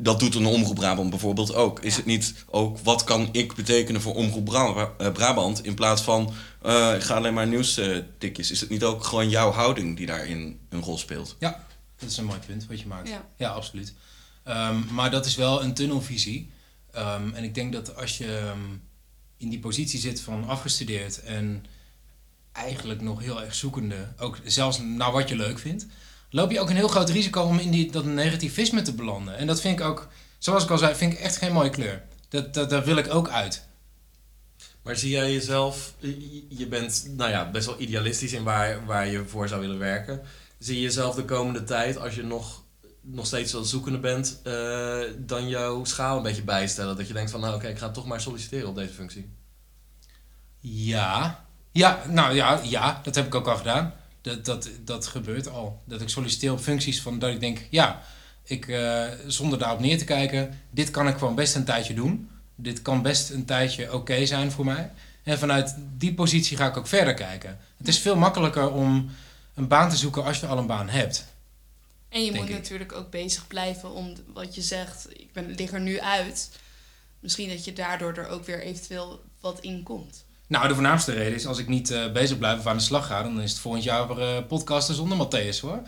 dat 0.00 0.20
doet 0.20 0.34
een 0.34 0.46
Omroep 0.46 0.74
Brabant 0.74 1.10
bijvoorbeeld 1.10 1.54
ook. 1.54 1.80
Is 1.80 1.90
Ja. 1.92 1.96
het 1.96 2.06
niet 2.06 2.34
ook, 2.46 2.78
wat 2.78 3.04
kan 3.04 3.28
ik 3.32 3.54
betekenen 3.54 4.00
voor 4.00 4.14
Omroep 4.14 4.44
Bra- 4.44 4.92
eh, 4.98 5.12
Brabant... 5.12 5.64
in 5.64 5.74
plaats 5.74 6.02
van, 6.02 6.32
eh, 6.62 6.94
ik 6.94 7.02
ga 7.02 7.14
alleen 7.14 7.34
maar 7.34 7.46
nieuwstikjes. 7.46 8.50
Is 8.50 8.60
het 8.60 8.70
niet 8.70 8.84
ook 8.84 9.04
gewoon 9.04 9.28
jouw 9.28 9.50
houding 9.50 9.96
die 9.96 10.06
daarin 10.06 10.58
een 10.68 10.82
rol 10.82 10.98
speelt? 10.98 11.36
Ja, 11.38 11.66
dat 11.98 12.10
is 12.10 12.16
een 12.16 12.24
mooi 12.24 12.38
punt 12.46 12.66
wat 12.66 12.80
je 12.80 12.86
maakt. 12.86 13.08
Ja. 13.08 13.24
Ja, 13.36 13.48
absoluut. 13.50 13.94
Ehm, 14.44 14.76
maar 14.94 15.10
dat 15.10 15.26
is 15.26 15.34
wel 15.36 15.62
een 15.62 15.74
tunnelvisie. 15.74 16.50
Ehm, 16.92 17.30
en 17.34 17.44
ik 17.44 17.54
denk 17.54 17.72
dat 17.72 17.96
als 17.96 18.18
je 18.18 18.36
ehm, 18.38 18.58
in 19.36 19.48
die 19.48 19.58
positie 19.58 20.00
zit 20.00 20.20
van 20.20 20.48
afgestudeerd 20.48 21.22
en 21.22 21.64
eigenlijk 22.52 23.00
nog 23.00 23.20
heel 23.20 23.42
erg 23.42 23.54
zoekende, 23.54 24.12
ook 24.18 24.38
zelfs 24.44 24.78
naar 24.78 25.12
wat 25.12 25.28
je 25.28 25.36
leuk 25.36 25.58
vindt, 25.58 25.86
loop 26.30 26.50
je 26.50 26.60
ook 26.60 26.70
een 26.70 26.76
heel 26.76 26.88
groot 26.88 27.08
risico 27.10 27.42
om 27.42 27.58
in 27.58 27.70
die, 27.70 27.90
dat 27.92 28.04
negativisme 28.04 28.82
te 28.82 28.92
belanden. 28.94 29.36
En 29.36 29.46
dat 29.46 29.60
vind 29.60 29.78
ik 29.80 29.84
ook, 29.86 30.08
zoals 30.38 30.64
ik 30.64 30.70
al 30.70 30.78
zei, 30.78 30.94
vind 30.94 31.12
ik 31.12 31.18
echt 31.18 31.36
geen 31.36 31.52
mooie 31.52 31.70
kleur. 31.70 32.02
Dat, 32.28 32.54
dat, 32.54 32.70
daar 32.70 32.84
wil 32.84 32.96
ik 32.96 33.14
ook 33.14 33.28
uit. 33.28 33.68
Maar 34.82 34.96
zie 34.96 35.10
jij 35.10 35.32
jezelf, 35.32 35.94
je- 36.48 36.66
bent 36.66 37.06
nou 37.16 37.30
ja, 37.30 37.50
best 37.50 37.66
wel 37.66 37.80
idealistisch 37.80 38.32
in 38.32 38.42
waar, 38.42 38.86
waar 38.86 39.06
je 39.06 39.24
voor 39.26 39.48
zou 39.48 39.60
willen 39.60 39.78
werken. 39.78 40.20
Zie 40.58 40.74
je 40.76 40.80
jezelf 40.82 41.14
de 41.14 41.24
komende 41.24 41.64
tijd, 41.64 41.98
als 41.98 42.14
je 42.14 42.22
nog, 42.22 42.62
nog 43.00 43.26
steeds 43.26 43.52
wel 43.52 43.64
zoekende 43.64 43.98
bent, 43.98 44.40
eh, 44.42 45.00
dan 45.18 45.48
jouw 45.48 45.84
schaal 45.84 46.16
een 46.16 46.22
beetje 46.22 46.42
bijstellen? 46.42 46.96
Dat 46.96 47.06
je 47.06 47.12
denkt 47.12 47.30
van 47.30 47.40
nou 47.40 47.54
oké, 47.54 47.68
ik 47.68 47.78
ga 47.78 47.90
toch 47.90 48.06
maar 48.06 48.20
solliciteren 48.20 48.68
op 48.68 48.74
deze 48.74 48.92
functie. 48.92 49.28
Ja. 50.60 51.44
Ja, 51.72 52.02
nou 52.08 52.34
ja, 52.34 52.60
ja, 52.64 53.00
dat 53.02 53.14
heb 53.14 53.26
ik 53.26 53.34
ook 53.34 53.48
al 53.48 53.56
gedaan. 53.56 53.94
Dat, 54.20 54.44
dat, 54.44 54.70
dat 54.84 55.06
gebeurt 55.06 55.48
al. 55.48 55.82
Dat 55.84 56.00
ik 56.00 56.08
solliciteer 56.08 56.52
op 56.52 56.60
functies 56.60 57.02
van 57.02 57.18
dat 57.18 57.30
ik 57.30 57.40
denk, 57.40 57.66
ja, 57.70 58.02
ik, 58.44 58.68
eh, 58.68 59.06
zonder 59.26 59.58
daarop 59.58 59.80
neer 59.80 59.98
te 59.98 60.04
kijken, 60.04 60.60
dit 60.70 60.90
kan 60.90 61.08
ik 61.08 61.16
gewoon 61.16 61.34
best 61.34 61.54
een 61.54 61.64
tijdje 61.64 61.94
doen. 61.94 62.30
Dit 62.54 62.82
kan 62.82 63.02
best 63.02 63.30
een 63.30 63.44
tijdje 63.44 63.92
oké 63.92 64.26
zijn 64.26 64.52
voor 64.52 64.64
mij. 64.64 64.90
En 65.22 65.38
vanuit 65.38 65.76
die 65.96 66.14
positie 66.14 66.56
ga 66.56 66.66
ik 66.66 66.76
ook 66.76 66.86
verder 66.86 67.14
kijken. 67.14 67.58
Het 67.76 67.88
is 67.88 67.98
veel 67.98 68.16
makkelijker 68.16 68.72
om 68.72 69.10
een 69.54 69.68
baan 69.68 69.90
te 69.90 69.96
zoeken 69.96 70.24
als 70.24 70.40
je 70.40 70.46
al 70.46 70.58
een 70.58 70.66
baan 70.66 70.88
hebt. 70.88 71.26
En 72.08 72.24
je 72.24 72.32
moet 72.32 72.48
ik. 72.48 72.54
natuurlijk 72.54 72.92
ook 72.92 73.10
bezig 73.10 73.46
blijven 73.46 73.92
om 73.92 74.14
wat 74.32 74.54
je 74.54 74.62
zegt. 74.62 75.06
Ik 75.12 75.32
ben, 75.32 75.54
lig 75.54 75.72
er 75.72 75.80
nu 75.80 76.00
uit. 76.00 76.50
Misschien 77.20 77.48
dat 77.48 77.64
je 77.64 77.72
daardoor 77.72 78.14
er 78.14 78.28
ook 78.28 78.44
weer 78.44 78.60
eventueel 78.60 79.22
wat 79.40 79.60
in 79.60 79.82
komt. 79.82 80.24
Nou, 80.50 80.68
de 80.68 80.74
voornaamste 80.74 81.12
reden 81.12 81.34
is 81.34 81.46
als 81.46 81.58
ik 81.58 81.68
niet 81.68 81.90
eh, 81.90 82.12
bezig 82.12 82.38
blijf 82.38 82.58
of 82.58 82.66
aan 82.66 82.76
de 82.76 82.82
slag 82.82 83.06
ga, 83.06 83.22
dan 83.22 83.40
is 83.40 83.50
het 83.50 83.60
volgend 83.60 83.84
jaar 83.84 84.14
weer 84.14 84.36
eh, 84.36 84.46
podcasten 84.48 84.94
zonder 84.94 85.26
Matthäus 85.26 85.60
hoor. 85.60 85.80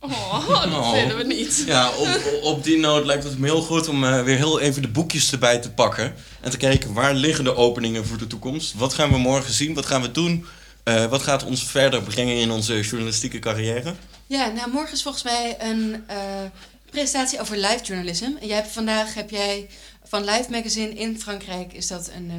Oh, 0.00 0.48
dat 0.48 0.72
Oh. 0.72 0.92
willen 0.92 1.16
we 1.16 1.24
niet. 1.24 1.64
Ja, 1.66 1.90
op, 1.90 2.20
op 2.42 2.64
die 2.64 2.78
noot 2.78 3.04
lijkt 3.04 3.24
het 3.24 3.38
me 3.38 3.46
heel 3.46 3.62
goed 3.62 3.88
om 3.88 4.04
eh, 4.04 4.22
weer 4.22 4.36
heel 4.36 4.60
even 4.60 4.82
de 4.82 4.88
boekjes 4.88 5.32
erbij 5.32 5.58
te 5.58 5.70
pakken. 5.70 6.14
En 6.40 6.50
te 6.50 6.56
kijken 6.56 6.92
waar 6.92 7.14
liggen 7.14 7.44
de 7.44 7.54
openingen 7.56 8.06
voor 8.06 8.18
de 8.18 8.26
toekomst. 8.26 8.74
Wat 8.74 8.94
gaan 8.94 9.10
we 9.10 9.18
morgen 9.18 9.52
zien? 9.52 9.74
Wat 9.74 9.86
gaan 9.86 10.02
we 10.02 10.10
doen? 10.10 10.46
Eh, 10.84 11.04
wat 11.06 11.22
gaat 11.22 11.44
ons 11.44 11.64
verder 11.66 12.02
brengen 12.02 12.36
in 12.36 12.50
onze 12.50 12.80
journalistieke 12.80 13.38
carrière? 13.38 13.94
Ja, 14.26 14.46
nou 14.48 14.70
morgen 14.70 14.92
is 14.92 15.02
volgens 15.02 15.24
mij 15.24 15.56
een 15.60 16.04
eh, 16.06 16.16
presentatie 16.90 17.40
over 17.40 17.56
live 17.56 17.80
journalism. 17.84 18.30
En 18.40 18.46
jij 18.46 18.56
hebt, 18.56 18.72
vandaag 18.72 19.14
heb 19.14 19.30
jij 19.30 19.68
van 20.04 20.24
Live 20.24 20.50
Magazine 20.50 20.94
in 20.94 21.20
Frankrijk 21.20 21.72
is 21.72 21.86
dat 21.86 22.10
een 22.16 22.30
eh, 22.30 22.36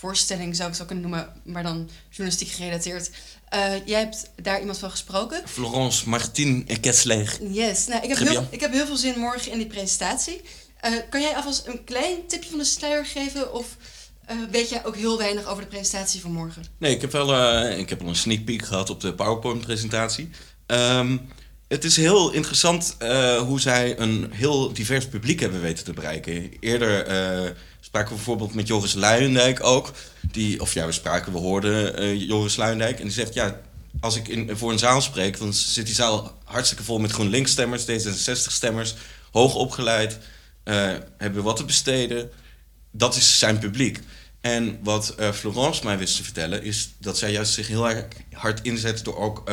theatervoorstelling, 0.00 0.56
zou 0.56 0.68
ik 0.68 0.74
zo 0.74 0.84
kunnen 0.84 1.10
noemen, 1.10 1.28
maar 1.44 1.62
dan 1.62 1.90
journalistiek 2.08 2.48
gerelateerd. 2.48 3.10
Eh, 3.48 3.86
jij 3.86 3.98
hebt 3.98 4.30
daar 4.42 4.60
iemand 4.60 4.78
van 4.78 4.90
gesproken. 4.90 5.42
Florence 5.44 6.08
Martin 6.08 6.68
Kessler. 6.80 7.38
Yes, 7.50 7.86
nou, 7.86 8.02
ik, 8.02 8.08
heb 8.08 8.28
heel, 8.28 8.46
ik 8.50 8.60
heb 8.60 8.72
heel 8.72 8.86
veel 8.86 8.96
zin 8.96 9.18
morgen 9.18 9.52
in 9.52 9.58
die 9.58 9.66
presentatie. 9.66 10.40
Eh, 10.80 10.92
kan 11.10 11.20
jij 11.20 11.36
alvast 11.36 11.66
een 11.66 11.84
klein 11.84 12.26
tipje 12.26 12.50
van 12.50 12.58
de 12.58 12.64
sluier 12.64 13.06
geven? 13.06 13.54
Of 13.54 13.76
eh, 14.24 14.36
weet 14.50 14.68
jij 14.68 14.84
ook 14.84 14.96
heel 14.96 15.18
weinig 15.18 15.46
over 15.46 15.62
de 15.62 15.68
presentatie 15.68 16.20
van 16.20 16.32
morgen? 16.32 16.64
Nee, 16.78 16.94
ik 16.94 17.00
heb 17.00 17.12
wel 17.12 17.68
ik 17.78 17.88
heb 17.88 18.02
al 18.02 18.08
een 18.08 18.16
sneak 18.16 18.44
peek 18.44 18.64
gehad 18.64 18.90
op 18.90 19.00
de 19.00 19.14
PowerPoint-presentatie. 19.14 20.30
Ehm, 20.66 21.16
het 21.68 21.84
is 21.84 21.96
heel 21.96 22.32
interessant 22.32 22.96
hoe 23.46 23.60
zij 23.60 23.98
een 23.98 24.30
heel 24.32 24.72
divers 24.72 25.08
publiek 25.08 25.40
hebben 25.40 25.60
weten 25.60 25.84
te 25.84 25.92
bereiken. 25.92 26.52
Eerder 26.60 27.06
spraken 27.90 28.10
we 28.10 28.16
bijvoorbeeld 28.16 28.54
met 28.54 28.66
Joris 28.66 28.94
Luijendijk 28.94 29.62
ook. 29.62 29.92
Die, 30.32 30.60
of 30.60 30.74
ja, 30.74 30.86
we 30.86 30.92
spraken, 30.92 31.32
we 31.32 31.38
hoorden 31.38 31.96
eh, 31.96 32.20
Joris 32.28 32.56
Luijendijk. 32.56 32.98
En 32.98 33.04
die 33.04 33.12
zegt, 33.12 33.34
ja, 33.34 33.60
als 34.00 34.16
ik 34.16 34.28
in, 34.28 34.56
voor 34.56 34.72
een 34.72 34.78
zaal 34.78 35.00
spreek... 35.00 35.38
dan 35.38 35.54
zit 35.54 35.86
die 35.86 35.94
zaal 35.94 36.38
hartstikke 36.44 36.84
vol 36.84 36.98
met 36.98 37.12
GroenLinks-stemmers, 37.12 37.82
D66-stemmers... 37.82 38.94
hoog 39.30 39.54
opgeleid, 39.54 40.18
eh, 40.62 40.92
hebben 41.18 41.42
wat 41.42 41.56
te 41.56 41.64
besteden. 41.64 42.30
Dat 42.90 43.16
is 43.16 43.38
zijn 43.38 43.58
publiek. 43.58 44.00
En 44.40 44.78
wat 44.82 45.08
eh, 45.08 45.32
Florence 45.32 45.84
mij 45.84 45.98
wist 45.98 46.16
te 46.16 46.24
vertellen, 46.24 46.62
is 46.62 46.90
dat 46.98 47.18
zij 47.18 47.32
juist 47.32 47.52
zich 47.52 47.68
heel 47.68 47.88
erg 47.88 48.04
hard 48.32 48.62
inzet 48.62 49.04
door 49.04 49.16
ook 49.16 49.50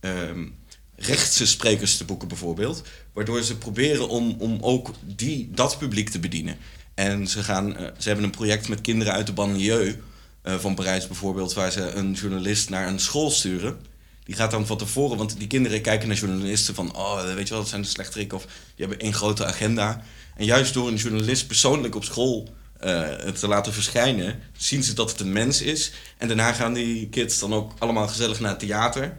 ehm, 0.00 0.46
rechtse 0.94 1.46
sprekers 1.46 1.96
te 1.96 2.04
boeken, 2.04 2.28
bijvoorbeeld. 2.28 2.82
Waardoor 3.12 3.42
ze 3.42 3.56
proberen 3.56 4.08
om, 4.08 4.36
om 4.38 4.58
ook 4.60 4.90
die, 5.02 5.50
dat 5.50 5.78
publiek 5.78 6.08
te 6.08 6.18
bedienen. 6.18 6.56
En 6.96 7.26
ze, 7.28 7.42
gaan, 7.42 7.76
eh, 7.76 7.86
ze 7.98 8.08
hebben 8.08 8.24
een 8.24 8.30
project 8.30 8.68
met 8.68 8.80
kinderen 8.80 9.12
uit 9.12 9.26
de 9.26 9.32
banlieue 9.32 9.96
eh, 10.42 10.54
van 10.54 10.74
Parijs 10.74 11.06
bijvoorbeeld, 11.06 11.52
waar 11.52 11.70
ze 11.70 11.90
een 11.90 12.12
journalist 12.12 12.70
naar 12.70 12.88
een 12.88 13.00
school 13.00 13.30
sturen. 13.30 13.78
Die 14.24 14.34
gaat 14.34 14.50
dan 14.50 14.66
van 14.66 14.78
tevoren, 14.78 15.16
want 15.16 15.38
die 15.38 15.46
kinderen 15.46 15.80
kijken 15.80 16.08
naar 16.08 16.16
journalisten 16.16 16.74
van, 16.74 16.96
oh, 16.96 17.34
weet 17.34 17.48
je 17.48 17.52
wel, 17.54 17.62
dat 17.62 17.68
zijn 17.68 17.82
de 17.82 17.88
slechterikken 17.88 18.36
of 18.38 18.44
die 18.44 18.86
hebben 18.86 18.98
één 18.98 19.14
grote 19.14 19.44
agenda. 19.44 20.02
En 20.36 20.44
juist 20.44 20.74
door 20.74 20.88
een 20.88 20.96
journalist 20.96 21.46
persoonlijk 21.46 21.94
op 21.94 22.04
school 22.04 22.54
eh, 22.80 23.08
te 23.12 23.48
laten 23.48 23.72
verschijnen, 23.72 24.40
zien 24.56 24.82
ze 24.82 24.92
dat 24.92 25.10
het 25.10 25.20
een 25.20 25.32
mens 25.32 25.62
is. 25.62 25.92
En 26.16 26.28
daarna 26.28 26.52
gaan 26.52 26.72
die 26.72 27.08
kids 27.08 27.38
dan 27.38 27.54
ook 27.54 27.72
allemaal 27.78 28.08
gezellig 28.08 28.40
naar 28.40 28.50
het 28.50 28.58
theater. 28.58 29.16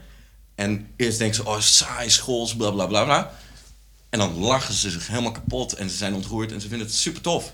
En 0.56 0.88
eerst 0.96 1.18
denken 1.18 1.36
ze, 1.36 1.46
oh, 1.46 1.60
saai 1.60 2.10
schools, 2.10 2.56
bla 2.56 2.72
bla 2.72 2.86
bla 2.86 3.04
bla. 3.04 3.34
En 4.10 4.20
dan 4.20 4.38
lachen 4.38 4.74
ze 4.74 4.90
zich 4.90 5.08
helemaal 5.08 5.32
kapot 5.32 5.74
en 5.74 5.90
ze 5.90 5.96
zijn 5.96 6.13
ontroerd 6.13 6.52
en 6.52 6.62
ze 6.62 6.68
vinden 6.68 6.88
het 6.88 6.96
super 6.96 7.22
tof. 7.22 7.54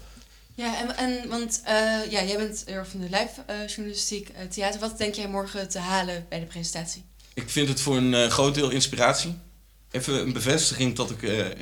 Ja, 0.56 0.78
en, 0.80 0.98
en 0.98 1.30
want 1.30 1.62
eh, 1.64 2.12
ja, 2.12 2.24
jij 2.24 2.38
bent 2.38 2.64
heel 2.66 2.76
erg 2.76 2.88
van 2.88 3.00
de 3.00 3.10
live 3.10 3.42
eh, 3.46 3.68
journalistiek, 3.68 4.30
theater. 4.50 4.80
Wat 4.80 4.98
denk 4.98 5.14
jij 5.14 5.28
morgen 5.28 5.70
te 5.70 5.80
halen 5.80 6.26
bij 6.30 6.40
de 6.40 6.46
presentatie? 6.46 7.04
Ik 7.34 7.50
vind 7.50 7.68
het 7.68 7.82
voor 7.82 7.98
een 7.98 8.14
eh, 8.14 8.30
groot 8.30 8.56
deel 8.56 8.70
inspiratie. 8.70 9.36
Even 9.92 10.22
een 10.22 10.34
bevestiging 10.34 10.96
dat 10.96 11.10
ik 11.10 11.20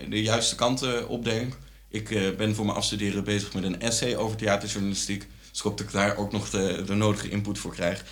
de 0.09 0.21
juiste 0.21 0.55
kanten 0.55 1.07
opdenk. 1.07 1.57
Ik 1.89 2.37
ben 2.37 2.55
voor 2.55 2.65
mijn 2.65 2.77
afstuderen 2.77 3.23
bezig 3.23 3.53
met 3.53 3.63
een 3.63 3.81
essay 3.81 4.15
over 4.15 4.37
theaterjournalistiek. 4.37 5.27
Dus 5.49 5.59
ik 5.59 5.63
hoop 5.63 5.77
dat 5.77 5.87
ik 5.87 5.93
daar 5.93 6.17
ook 6.17 6.31
nog 6.31 6.49
de, 6.49 6.83
de 6.85 6.93
nodige 6.93 7.29
input 7.29 7.59
voor 7.59 7.73
krijg. 7.73 8.03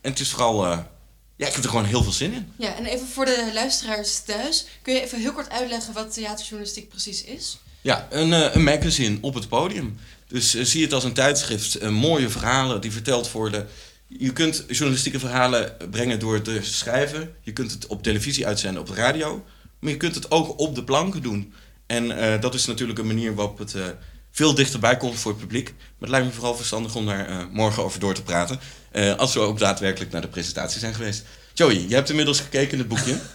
En 0.00 0.10
het 0.10 0.20
is 0.20 0.30
vooral... 0.30 0.66
ja, 1.36 1.46
ik 1.46 1.52
heb 1.52 1.64
er 1.64 1.70
gewoon 1.70 1.84
heel 1.84 2.02
veel 2.02 2.12
zin 2.12 2.32
in. 2.32 2.52
Ja, 2.58 2.76
en 2.76 2.84
even 2.84 3.06
voor 3.06 3.24
de 3.24 3.50
luisteraars 3.54 4.20
thuis. 4.20 4.66
Kun 4.82 4.94
je 4.94 5.02
even 5.02 5.20
heel 5.20 5.32
kort 5.32 5.50
uitleggen 5.50 5.94
wat 5.94 6.14
theaterjournalistiek 6.14 6.88
precies 6.88 7.24
is? 7.24 7.58
Ja, 7.80 8.06
een, 8.10 8.56
een 8.56 8.64
magazine 8.64 9.18
op 9.20 9.34
het 9.34 9.48
podium. 9.48 9.98
Dus 10.28 10.54
eh, 10.54 10.64
zie 10.64 10.82
het 10.82 10.92
als 10.92 11.04
een 11.04 11.12
tijdschrift. 11.12 11.74
eh, 11.74 11.88
mooie 11.88 12.28
verhalen 12.28 12.80
die 12.80 12.92
verteld 12.92 13.32
worden. 13.32 13.66
Je 14.06 14.32
kunt 14.32 14.64
journalistieke 14.68 15.18
verhalen 15.18 15.76
brengen 15.90 16.18
door 16.18 16.42
te 16.42 16.58
schrijven. 16.62 17.34
Je 17.40 17.52
kunt 17.52 17.72
het 17.72 17.86
op 17.86 18.02
televisie 18.02 18.46
uitzenden, 18.46 18.80
op 18.80 18.88
de 18.88 18.94
radio. 18.94 19.44
Maar 19.78 19.90
je 19.90 19.96
kunt 19.96 20.14
het 20.14 20.30
ook 20.30 20.58
op 20.60 20.74
de 20.74 20.84
planken 20.84 21.22
doen. 21.22 21.52
En 21.86 22.18
eh, 22.18 22.40
dat 22.40 22.54
is 22.54 22.66
natuurlijk 22.66 22.98
een 22.98 23.06
manier 23.06 23.34
waarop 23.34 23.58
het 23.58 23.74
eh, 23.74 23.84
veel 24.30 24.54
dichterbij 24.54 24.96
komt 24.96 25.18
voor 25.18 25.30
het 25.30 25.40
publiek. 25.40 25.68
Maar 25.78 25.94
het 25.98 26.08
lijkt 26.08 26.26
me 26.26 26.32
vooral 26.32 26.56
verstandig 26.56 26.94
om 26.94 27.06
daar 27.06 27.48
morgen 27.52 27.82
over 27.84 28.00
door 28.00 28.14
te 28.14 28.22
praten. 28.22 28.60
als 29.16 29.34
we 29.34 29.40
ook 29.40 29.58
daadwerkelijk 29.58 30.12
naar 30.12 30.20
de 30.20 30.28
presentatie 30.28 30.80
zijn 30.80 30.94
geweest. 30.94 31.24
Joey, 31.54 31.84
je 31.88 31.94
hebt 31.94 32.10
inmiddels 32.10 32.40
gekeken 32.40 32.72
in 32.72 32.78
het 32.78 32.88
boekje. 32.88 33.18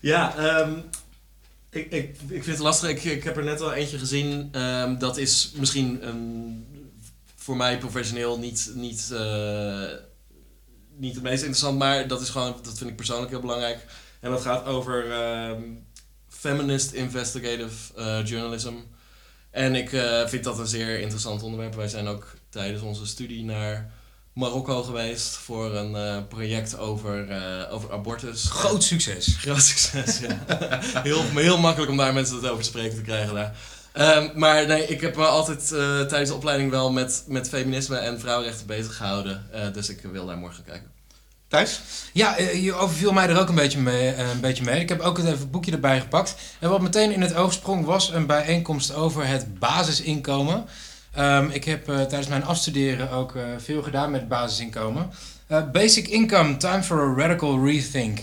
Ja, 0.00 0.36
ehm, 0.36 0.72
ik, 1.70 1.90
ik, 1.90 2.16
ik 2.28 2.44
vind 2.44 2.46
het 2.46 2.58
lastig. 2.58 2.90
Ik, 2.90 3.04
ik 3.04 3.24
heb 3.24 3.36
er 3.36 3.44
net 3.44 3.60
al 3.60 3.72
eentje 3.72 3.98
gezien. 3.98 4.48
Ehm, 4.52 4.98
dat 4.98 5.16
is 5.16 5.52
misschien 5.56 6.02
ehm, 6.02 6.16
voor 7.34 7.56
mij 7.56 7.78
professioneel 7.78 8.38
niet, 8.38 8.70
niet, 8.74 9.10
eh, 9.12 9.84
niet 10.96 11.14
het 11.14 11.22
meest 11.22 11.42
interessant, 11.42 11.78
maar 11.78 12.08
dat 12.08 12.20
is 12.20 12.28
gewoon, 12.28 12.56
dat 12.62 12.78
vind 12.78 12.90
ik 12.90 12.96
persoonlijk 12.96 13.30
heel 13.30 13.40
belangrijk. 13.40 13.86
En 14.20 14.30
dat 14.30 14.40
gaat 14.40 14.64
over 14.64 15.12
ehm, 15.12 15.62
feminist 16.28 16.92
investigative 16.92 17.94
eh, 17.94 18.26
journalism. 18.26 18.74
En 19.50 19.74
ik 19.74 19.92
eh, 19.92 20.26
vind 20.26 20.44
dat 20.44 20.58
een 20.58 20.66
zeer 20.66 21.00
interessant 21.00 21.42
onderwerp. 21.42 21.74
Wij 21.74 21.88
zijn 21.88 22.06
ook 22.06 22.34
tijdens 22.48 22.82
onze 22.82 23.06
studie 23.06 23.44
naar 23.44 23.92
Marokko 24.38 24.82
geweest 24.82 25.36
voor 25.36 25.74
een 25.74 25.96
eh, 25.96 26.16
project 26.28 26.78
over, 26.78 27.30
eh, 27.30 27.74
over 27.74 27.92
abortus. 27.92 28.44
Groot 28.50 28.84
succes. 28.84 29.36
Groot 29.38 29.62
succes, 29.62 30.18
ja. 30.18 30.38
heel, 31.08 31.22
heel 31.22 31.58
makkelijk 31.58 31.90
om 31.90 31.96
daar 31.96 32.12
mensen 32.12 32.36
het 32.36 32.48
over 32.48 32.62
te 32.62 32.68
spreken 32.68 32.96
te 32.96 33.02
krijgen 33.02 33.34
daar. 33.34 33.56
Ehm, 33.92 34.28
maar 34.34 34.66
nee, 34.66 34.86
ik 34.86 35.00
heb 35.00 35.16
me 35.16 35.26
altijd 35.26 35.72
eh, 35.72 36.00
tijdens 36.00 36.30
de 36.30 36.36
opleiding 36.36 36.70
wel 36.70 36.92
met, 36.92 37.24
met 37.26 37.48
feminisme 37.48 37.96
en 37.96 38.20
vrouwenrechten 38.20 38.66
bezig 38.66 38.96
gehouden. 38.96 39.46
Eh, 39.52 39.72
dus 39.72 39.88
ik 39.88 40.00
wil 40.02 40.26
daar 40.26 40.38
morgen 40.38 40.64
kijken. 40.64 40.90
Thijs? 41.48 41.80
Ja, 42.12 42.36
eh, 42.36 42.64
je 42.64 42.74
overviel 42.74 43.12
mij 43.12 43.28
er 43.28 43.40
ook 43.40 43.48
een 43.48 43.54
beetje, 43.54 43.78
mee, 43.78 44.10
eh, 44.10 44.30
een 44.30 44.40
beetje 44.40 44.64
mee. 44.64 44.80
Ik 44.80 44.88
heb 44.88 45.00
ook 45.00 45.16
het 45.16 45.26
even 45.26 45.50
boekje 45.50 45.72
erbij 45.72 46.00
gepakt. 46.00 46.34
En 46.58 46.70
wat 46.70 46.80
meteen 46.80 47.12
in 47.12 47.20
het 47.20 47.34
oog 47.34 47.52
sprong 47.52 47.84
was 47.84 48.10
een 48.10 48.26
bijeenkomst 48.26 48.94
over 48.94 49.26
het 49.26 49.58
basisinkomen. 49.58 50.64
Ehm, 51.12 51.48
ik 51.50 51.64
heb 51.64 51.88
eh, 51.88 51.96
tijdens 51.96 52.28
mijn 52.28 52.44
afstuderen 52.44 53.10
ook 53.10 53.36
eh, 53.36 53.42
veel 53.58 53.82
gedaan 53.82 54.10
met 54.10 54.28
basisinkomen. 54.28 55.10
Eh, 55.46 55.70
basic 55.72 56.08
income, 56.08 56.56
time 56.56 56.82
for 56.82 57.00
a 57.00 57.14
radical 57.22 57.64
rethink. 57.64 58.18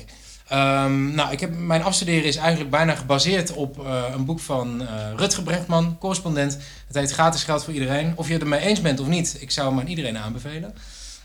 Ehm, 0.47 1.13
nou, 1.15 1.31
ik 1.31 1.39
heb, 1.39 1.57
mijn 1.57 1.83
afstuderen 1.83 2.23
is 2.23 2.35
eigenlijk 2.35 2.69
bijna 2.69 2.95
gebaseerd 2.95 3.53
op 3.53 3.85
een 4.13 4.25
boek 4.25 4.39
van 4.39 4.81
eh, 4.81 4.87
Rutger 5.15 5.43
Brechtman, 5.43 5.97
correspondent. 5.99 6.57
Het 6.87 6.95
heet 6.95 7.11
Gratis 7.11 7.43
geld 7.43 7.63
voor 7.63 7.73
iedereen. 7.73 8.13
Of 8.15 8.27
je 8.27 8.33
het 8.33 8.41
ermee 8.41 8.59
eens 8.59 8.81
bent 8.81 8.99
of 8.99 9.07
niet, 9.07 9.37
ik 9.39 9.51
zou 9.51 9.69
hem 9.69 9.79
aan 9.79 9.87
iedereen 9.87 10.17
aanbevelen. 10.17 10.73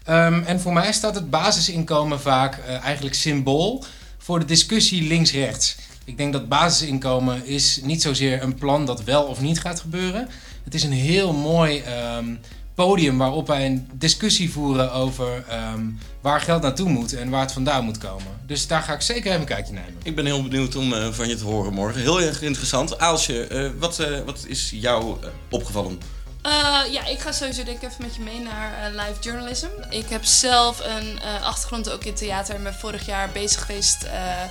Ehm, 0.05 0.43
en 0.43 0.61
voor 0.61 0.73
mij 0.73 0.93
staat 0.93 1.15
het 1.15 1.31
basisinkomen 1.31 2.21
vaak 2.21 2.59
eigenlijk 2.83 3.15
symbool 3.15 3.85
voor 4.19 4.39
de 4.39 4.45
discussie 4.45 5.03
links-rechts. 5.03 5.77
Ik 6.11 6.17
denk 6.17 6.33
dat 6.33 6.49
basisinkomen 6.49 7.47
is 7.47 7.81
niet 7.83 8.03
zozeer 8.03 8.43
een 8.43 8.55
plan 8.55 8.87
dat 8.87 9.05
wel 9.05 9.23
of 9.23 9.41
niet 9.41 9.61
gaat 9.61 9.81
gebeuren. 9.81 10.29
Het 10.65 10.75
is 10.75 10.83
een 10.83 10.93
heel 10.93 11.33
mooi 11.33 11.81
ehm, 11.81 12.35
podium 12.75 13.19
waarop 13.19 13.47
wij 13.47 13.67
een 13.67 13.89
discussie 13.93 14.53
voeren 14.53 14.93
over 14.93 15.45
ehm, 15.49 15.81
waar 16.21 16.41
geld 16.41 16.63
naartoe 16.63 16.89
moet 16.89 17.13
en 17.13 17.31
waar 17.31 17.41
het 17.41 17.53
vandaan 17.53 17.85
moet 17.85 17.99
komen. 17.99 18.27
Dus 18.47 18.67
daar 18.67 18.83
ga 18.83 18.93
ik 18.93 19.01
zeker 19.01 19.27
even 19.27 19.41
een 19.41 19.47
kijkje 19.47 19.73
nemen. 19.73 19.95
Ik 20.03 20.15
ben 20.15 20.27
heel 20.27 20.43
benieuwd 20.43 20.77
om 20.77 20.93
eh, 20.93 21.09
van 21.11 21.29
je 21.29 21.37
te 21.37 21.45
horen 21.45 21.73
morgen. 21.73 22.01
Heel 22.01 22.21
erg 22.21 22.43
interessant. 22.43 22.99
Aalsje, 22.99 23.47
eh, 23.47 23.71
wat, 23.79 23.99
eh, 23.99 24.21
wat 24.25 24.45
is 24.49 24.71
jou 24.75 25.17
opgevallen? 25.51 25.99
Eh, 26.43 26.93
ja, 26.93 27.07
ik 27.07 27.19
ga 27.19 27.33
sowieso 27.33 27.63
denk 27.65 27.83
ik 27.83 27.91
even 27.91 28.05
met 28.05 28.15
je 28.15 28.23
mee 28.23 28.41
naar 28.41 28.91
live 28.91 29.21
journalism. 29.21 29.69
Ik 29.91 30.09
heb 30.09 30.25
zelf 30.25 30.81
een 30.81 31.19
eh, 31.19 31.43
achtergrond 31.47 31.91
ook 31.91 32.05
in 32.05 32.15
theater 32.15 32.55
en 32.55 32.63
ben 32.63 32.75
vorig 32.75 33.07
jaar 33.07 33.31
bezig 33.33 33.67
geweest 33.67 34.03
eh, 34.03 34.43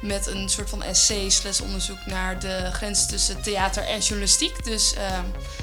met 0.00 0.26
een 0.26 0.48
soort 0.48 0.70
van 0.70 0.82
essay 0.82 1.28
slash 1.28 1.60
onderzoek 1.60 2.06
naar 2.06 2.40
de 2.40 2.70
grens 2.72 3.06
tussen 3.06 3.42
theater 3.42 3.82
en 3.82 4.00
journalistiek. 4.00 4.64
Dus 4.64 4.94
eh, 4.94 5.18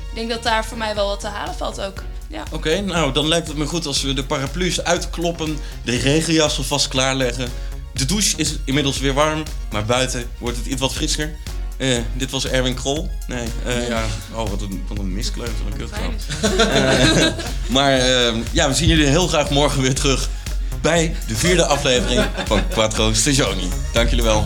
ik 0.09 0.15
denk 0.15 0.29
dat 0.29 0.43
daar 0.43 0.65
voor 0.65 0.77
mij 0.77 0.95
wel 0.95 1.07
wat 1.07 1.19
te 1.19 1.27
halen 1.27 1.55
valt 1.55 1.81
ook. 1.81 2.03
Ja. 2.27 2.43
Oké, 2.51 2.81
nou 2.81 3.13
dan 3.13 3.27
lijkt 3.27 3.47
het 3.47 3.57
me 3.57 3.65
goed 3.65 3.85
als 3.85 4.01
we 4.01 4.13
de 4.13 4.23
paraplu's 4.23 4.81
uitkloppen, 4.81 5.57
de 5.83 5.97
regenjas 5.97 6.57
alvast 6.57 6.87
klaarleggen. 6.87 7.49
De 7.93 8.05
douche 8.05 8.37
is 8.37 8.55
inmiddels 8.65 8.99
weer 8.99 9.13
warm, 9.13 9.43
maar 9.71 9.85
buiten 9.85 10.29
wordt 10.37 10.57
het 10.57 10.65
iets 10.65 10.81
wat 10.81 10.93
frisser. 10.93 11.35
Eh, 11.77 11.97
dit 12.13 12.31
was 12.31 12.47
Erwin 12.47 12.73
Krol. 12.73 13.09
Nee, 13.27 13.47
eh, 13.65 13.87
ja. 13.87 14.05
Oh, 14.33 14.49
wat 14.49 14.61
een, 14.61 14.83
wat 14.87 14.97
een 14.97 15.23
van 15.33 15.45
een 15.71 15.77
kutgrap. 15.77 16.13
Eh, 16.59 17.27
maar 17.75 17.97
eh, 17.99 18.35
ja, 18.51 18.67
we 18.67 18.73
zien 18.73 18.87
jullie 18.87 19.05
heel 19.05 19.27
graag 19.27 19.49
morgen 19.49 19.81
weer 19.81 19.93
terug 19.93 20.29
bij 20.85 21.15
de 21.27 21.35
vierde 21.35 21.65
aflevering 21.65 22.25
van 22.45 22.67
Quattro 22.67 23.13
Stagioni. 23.13 23.69
Dank 23.93 24.09
jullie 24.09 24.23
wel. 24.23 24.43